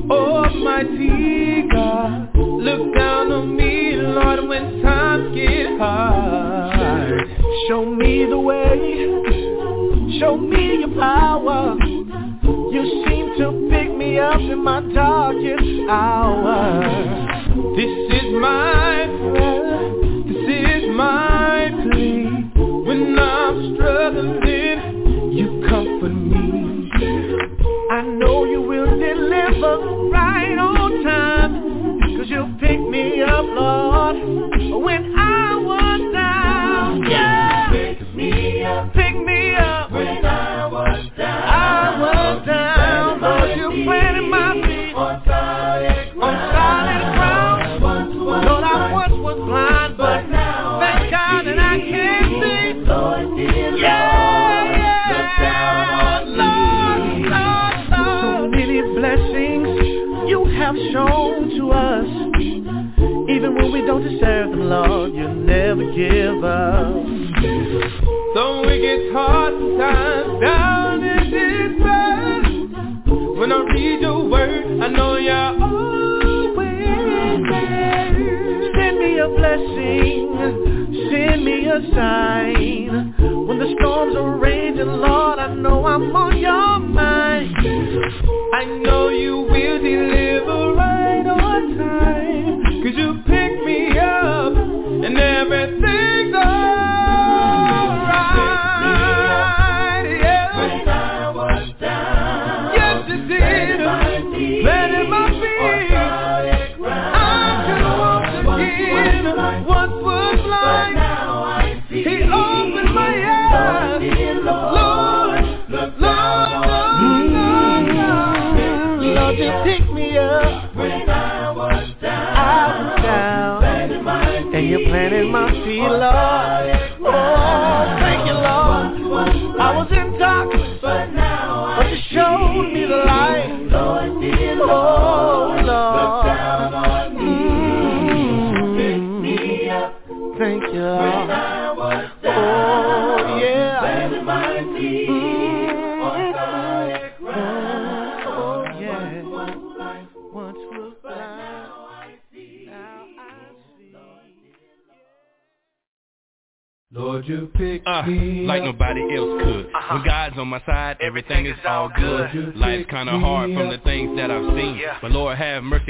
[0.10, 7.22] oh mighty God, look down on me, Lord, when times get hard.
[7.68, 11.78] Show me the way, show me your power.
[12.72, 14.82] You seem to pick me up in my
[15.90, 16.17] out.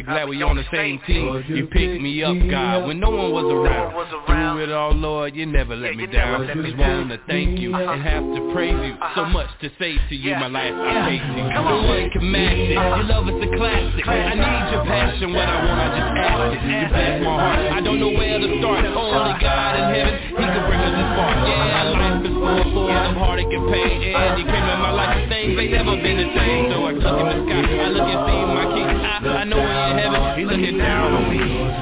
[0.07, 1.43] glad we on the same team.
[1.47, 3.91] You picked me up, God, when no one was around.
[4.25, 6.47] Through it all, Lord, you never let me down.
[6.47, 8.95] Just want to thank you and have to praise you.
[9.15, 11.43] So much to say to you, my life, I praise you.
[11.51, 12.79] No one can match it.
[12.79, 14.07] Your love is a classic.
[14.07, 15.33] I need your passion.
[15.33, 16.63] What I want, I just ask it.
[16.63, 17.59] You my heart.
[17.77, 18.85] I don't know where to start.
[18.87, 21.31] Only God in heaven, He can bring us this far.
[21.43, 24.15] Yeah, life is full, full of heartache and pain.
[24.15, 25.27] And He came in my life.
[25.29, 26.71] Things ain't never been the same.
[26.71, 27.66] So I took Him to sky
[30.57, 31.76] putting down on me.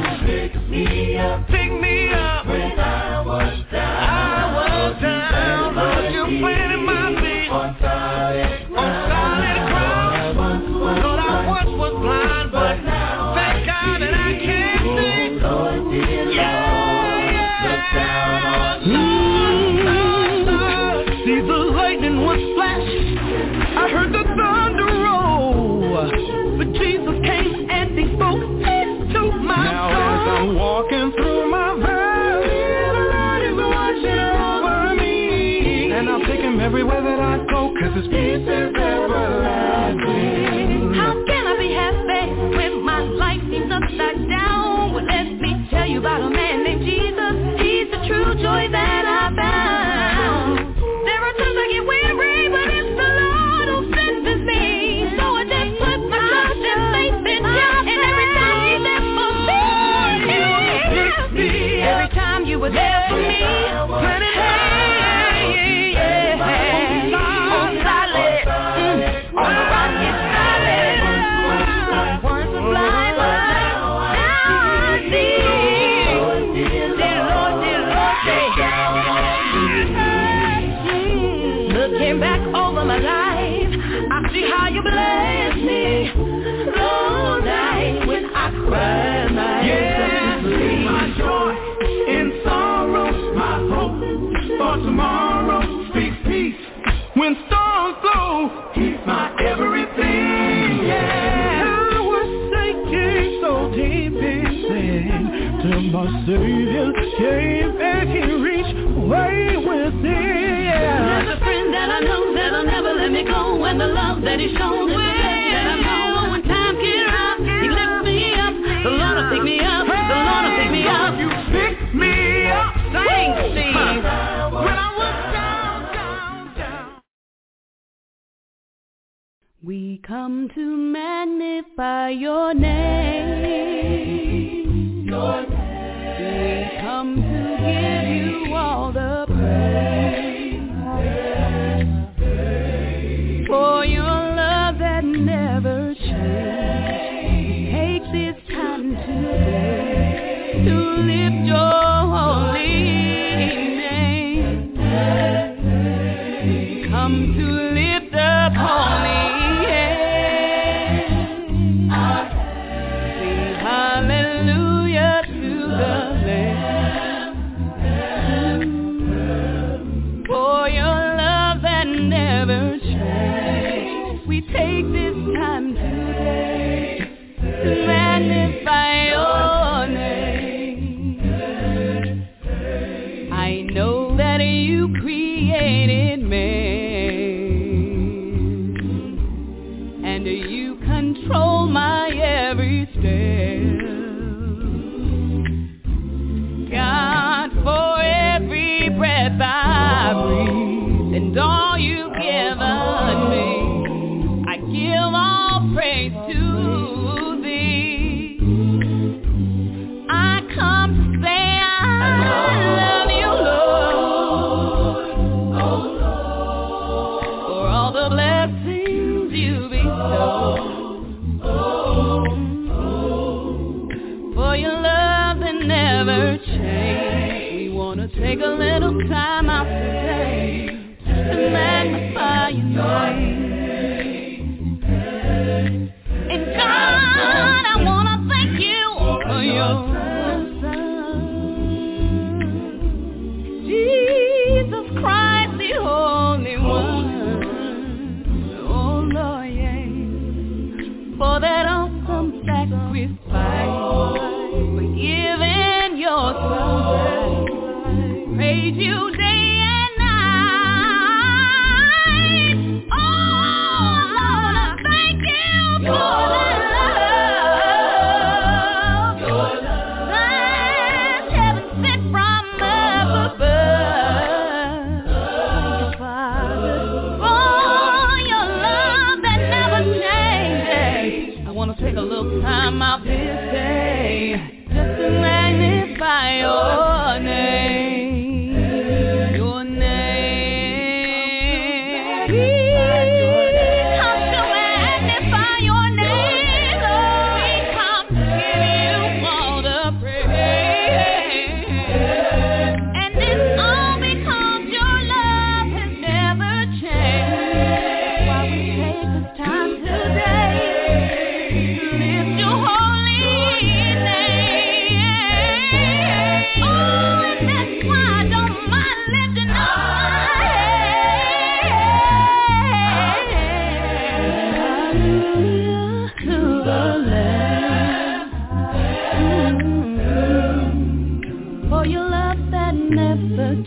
[113.77, 114.95] the love that He showed me.
[114.95, 118.53] That I know when get rough, He lifts me up.
[118.85, 119.94] Lord pick me up.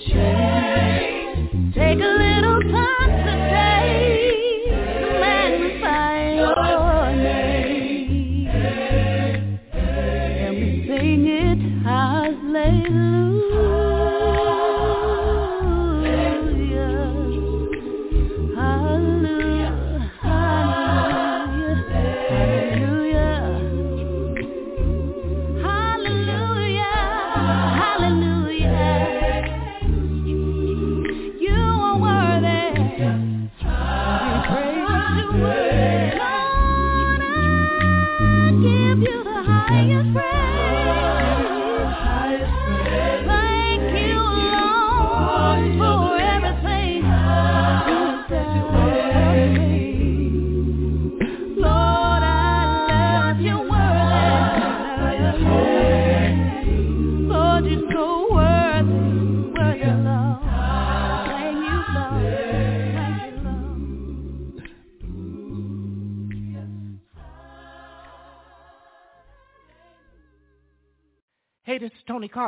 [0.07, 1.75] change.
[1.75, 2.18] Take a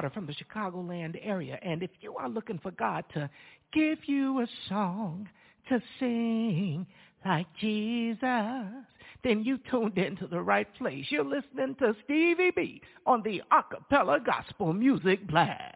[0.00, 1.58] Carter from the Chicagoland area.
[1.62, 3.28] And if you are looking for God to
[3.70, 5.28] give you a song
[5.68, 6.86] to sing
[7.26, 8.24] like Jesus,
[9.22, 11.04] then you tuned into the right place.
[11.10, 15.74] You're listening to Stevie B on the Acappella Gospel Music Blast.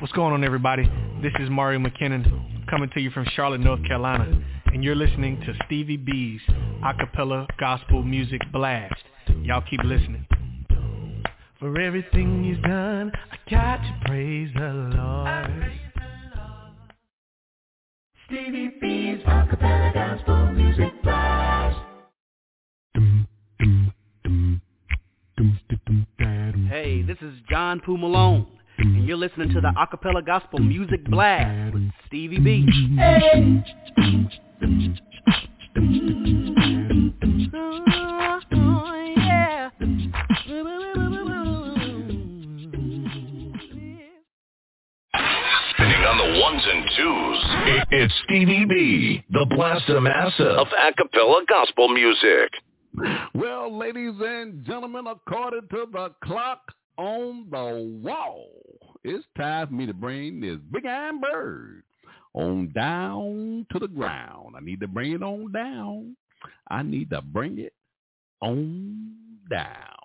[0.00, 0.84] What's going on, everybody?
[1.22, 5.54] This is Mario McKinnon coming to you from Charlotte, North Carolina, and you're listening to
[5.64, 6.42] Stevie B's
[6.84, 9.02] Acappella Gospel Music Blast.
[9.42, 10.26] Y'all keep listening.
[11.58, 15.72] For everything he's done, I got to praise the Lord.
[18.26, 21.76] Stevie B's Acappella Gospel Music Blast.
[26.68, 28.46] Hey, this is John Poo Malone,
[28.78, 32.68] and you're listening to the Acappella Gospel Music Blast with Stevie B.
[32.96, 33.64] Hey.
[46.08, 47.38] On the ones and twos.
[47.90, 52.50] It's Stevie B, the Blaster Massa of acappella gospel music.
[53.34, 56.62] Well, ladies and gentlemen, according to the clock
[56.96, 58.48] on the wall,
[59.04, 61.82] it's time for me to bring this big iron bird
[62.32, 64.54] on down to the ground.
[64.56, 66.16] I need to bring it on down.
[66.70, 67.74] I need to bring it
[68.40, 69.14] on
[69.50, 69.97] down.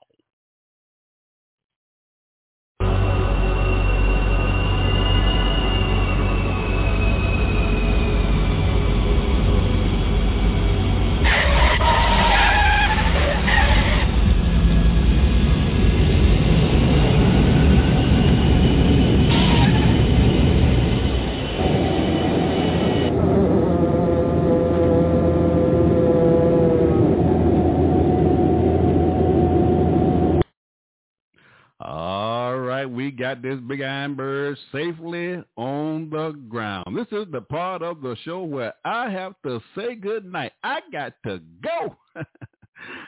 [31.86, 36.96] All right, we got this big iron bird safely on the ground.
[36.96, 40.54] This is the part of the show where I have to say good night.
[40.64, 41.98] I got to go.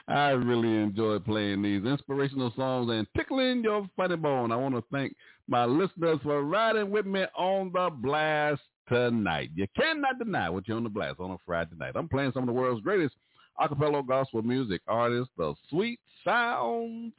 [0.10, 4.52] I really enjoy playing these inspirational songs and tickling your funny bone.
[4.52, 5.16] I want to thank
[5.48, 9.52] my listeners for riding with me on the blast tonight.
[9.56, 11.94] You cannot deny what you're on the blast on a Friday night.
[11.96, 13.16] I'm playing some of the world's greatest
[13.58, 17.14] acappella gospel music artists, the sweet sounds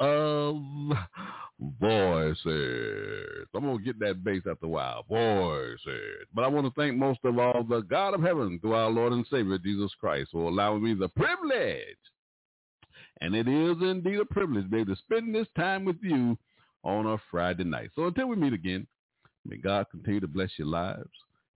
[0.00, 0.62] of
[1.80, 3.46] voices.
[3.54, 5.04] I'm going to get that bass after a while.
[5.08, 6.26] Voices.
[6.34, 9.12] But I want to thank most of all the God of heaven through our Lord
[9.12, 11.96] and Savior Jesus Christ for allowing me the privilege.
[13.20, 16.38] And it is indeed a privilege, baby, to spend this time with you
[16.84, 17.90] on a Friday night.
[17.96, 18.86] So until we meet again,
[19.44, 21.10] may God continue to bless your lives.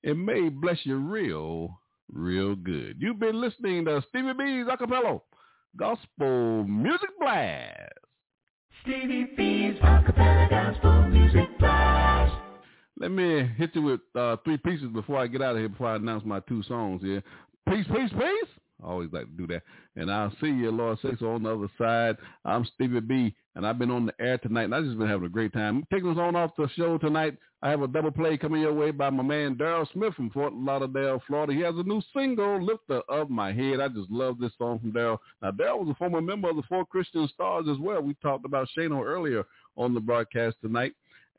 [0.05, 1.79] and may bless you real,
[2.13, 2.97] real good.
[2.99, 5.21] You've been listening to Stevie B's Acappella
[5.77, 7.93] Gospel Music Blast.
[8.83, 12.35] Stevie B's Acappella Gospel Music Blast.
[12.99, 15.89] Let me hit you with uh, three pieces before I get out of here, before
[15.89, 17.23] I announce my two songs here.
[17.69, 18.49] Peace, peace, peace.
[18.83, 19.63] I always like to do that.
[19.95, 22.17] And I'll see you, Lord so, on the other side.
[22.45, 25.27] I'm Stevie B, and I've been on the air tonight, and I've just been having
[25.27, 25.85] a great time.
[25.93, 28.91] Taking us on off the show tonight, I have a double play coming your way
[28.91, 31.53] by my man Daryl Smith from Fort Lauderdale, Florida.
[31.53, 33.79] He has a new single, Lifter of My Head.
[33.79, 35.19] I just love this song from Daryl.
[35.41, 38.03] Now, Daryl was a former member of the Four Christian Stars as well.
[38.03, 39.45] We talked about Shano earlier
[39.77, 40.95] on the broadcast tonight.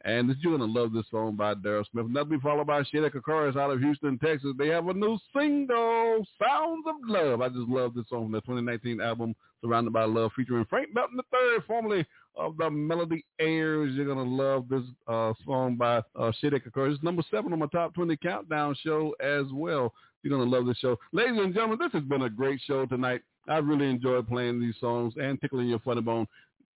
[0.05, 2.05] And you're going to love this song by Daryl Smith.
[2.05, 4.53] And that'll be followed by Shada Kakaris out of Houston, Texas.
[4.57, 7.41] They have a new single, Sounds of Love.
[7.41, 11.19] I just love this song from their 2019 album, Surrounded by Love, featuring Frank Belton
[11.19, 13.93] III, formerly of the Melody Airs.
[13.93, 16.95] You're going to love this uh, song by uh, Shada Kakaris.
[16.95, 19.93] It's number seven on my top 20 countdown show as well.
[20.21, 20.97] You're going to love this show.
[21.11, 23.21] Ladies and gentlemen, this has been a great show tonight.
[23.47, 26.27] I really enjoyed playing these songs and tickling your funny bone.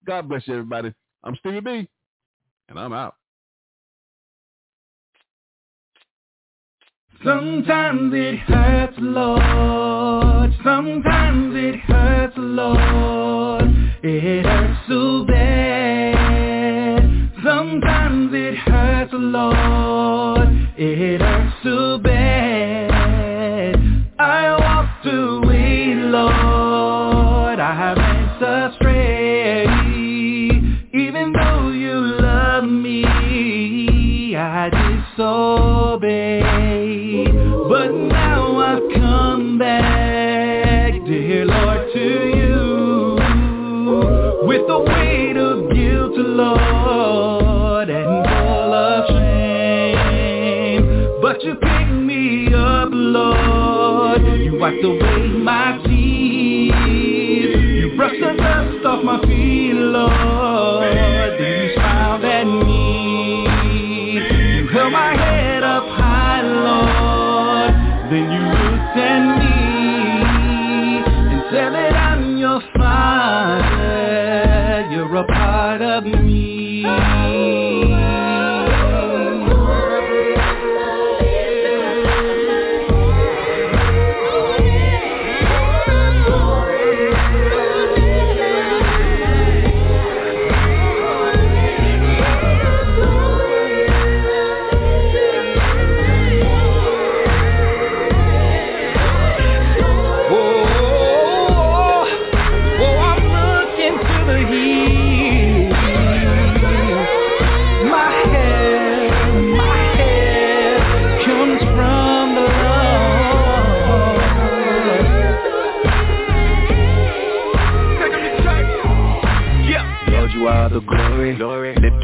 [0.06, 0.94] God bless you, everybody.
[1.24, 1.90] I'm Stevie B
[2.70, 3.16] and I'm out.
[7.24, 10.54] Sometimes it hurts, Lord.
[10.64, 13.27] Sometimes it hurts, Lord.
[14.10, 17.04] It hurts so bad.
[17.44, 20.48] Sometimes it hurts, Lord.
[20.78, 23.76] It hurts so bad.
[24.18, 27.60] I walked away, Lord.
[27.60, 29.66] I have been astray.
[30.94, 33.04] Even though you love me,
[34.38, 34.70] I
[35.18, 36.44] disobey.
[37.68, 39.97] But now I've come back,
[44.58, 50.84] With the weight of guilt, Lord, and full of shame.
[51.22, 54.26] But you picked me up, Lord.
[54.26, 57.56] You wiped away my tears.
[57.84, 60.67] You brushed the dust off my feet, Lord.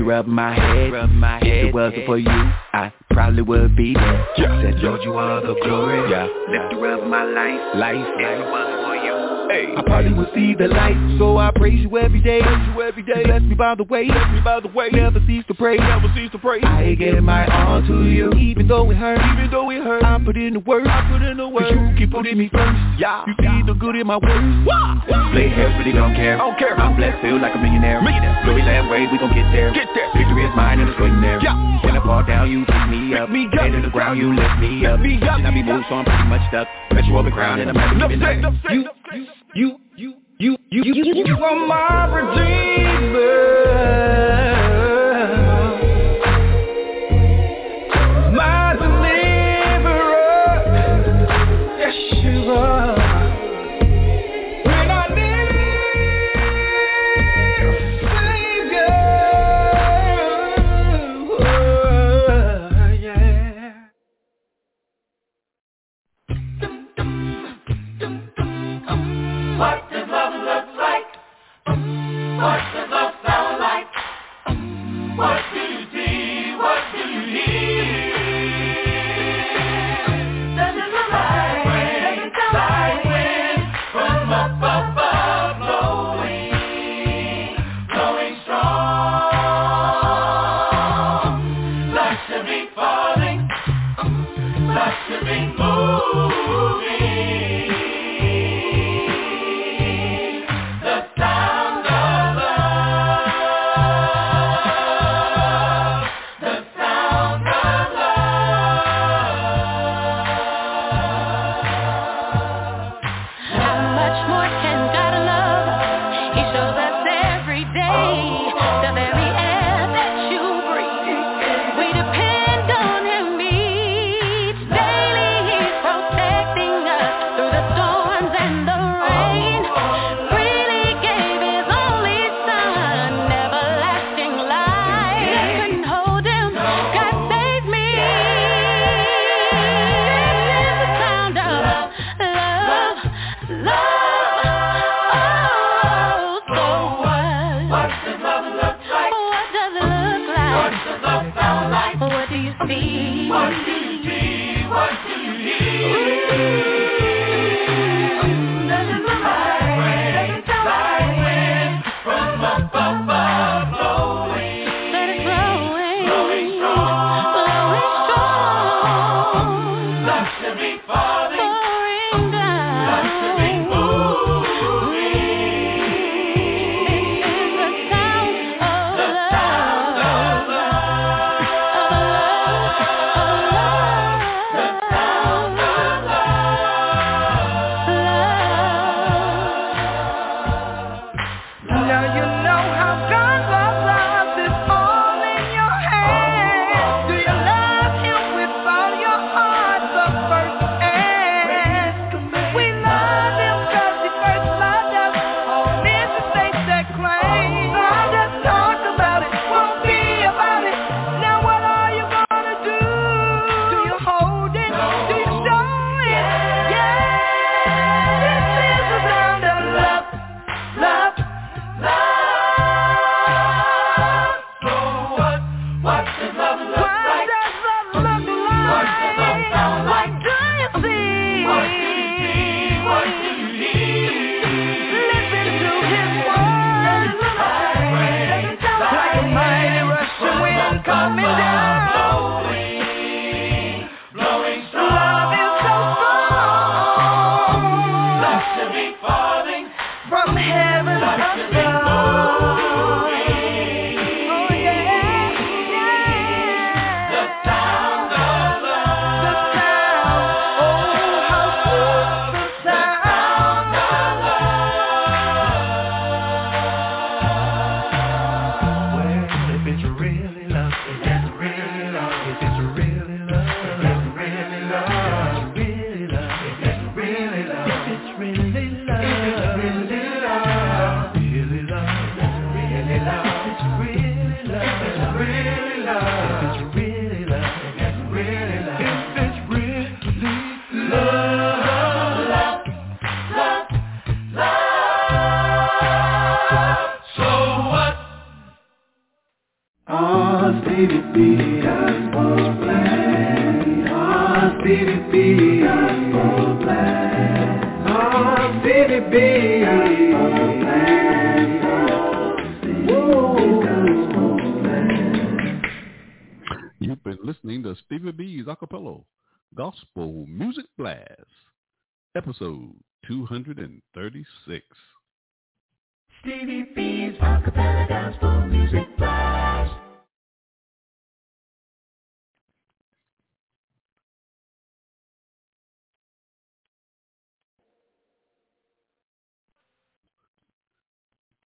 [0.03, 0.91] Rub my head.
[0.91, 4.25] Rub my if head, it wasn't for you, I probably would be dead.
[4.37, 4.61] Yeah.
[4.61, 6.11] Said, Lord, you are the glory.
[6.11, 6.27] Yeah.
[6.49, 7.75] Lifter of my life.
[7.75, 8.05] Life.
[8.17, 8.82] If
[9.49, 9.73] Hey.
[9.75, 12.41] I probably would see the light, so I praise you every day.
[12.41, 13.23] Praise you every day.
[13.23, 14.07] Bless me by the way.
[14.07, 14.89] Bless me by the way.
[14.91, 15.77] Never cease to pray.
[15.77, 16.61] Never cease to pray.
[16.61, 19.19] I give my all to you, even though it hurt.
[19.19, 20.03] Even though it hurt.
[20.03, 20.87] I put in the work.
[20.87, 21.63] I put in the work.
[21.63, 22.77] Cause you keep putting me first.
[22.97, 23.25] Yeah.
[23.27, 24.47] You see the good in my words.
[25.33, 26.35] Play hairs, really don't care.
[26.35, 26.77] I Don't care.
[26.79, 28.01] I'm blessed, feel like a millionaire.
[28.01, 28.39] Millionaire.
[28.45, 29.73] Glory land way, we gon' get there.
[29.73, 30.09] Get there.
[30.13, 31.41] Victory is mine and it's waiting there.
[31.41, 31.57] Yeah.
[32.03, 33.29] Fall down, you pick me up.
[33.29, 33.53] Pick me up.
[33.59, 34.99] Head in the ground, you lift me up.
[34.99, 35.39] Me up.
[35.39, 36.67] And I be moved, so I'm pretty much stuck.
[36.91, 38.53] Bet you on the ground and I'm never giving up.
[38.69, 40.13] You, you, you, you.
[40.39, 44.02] You, you, you, you, you are my redeemer.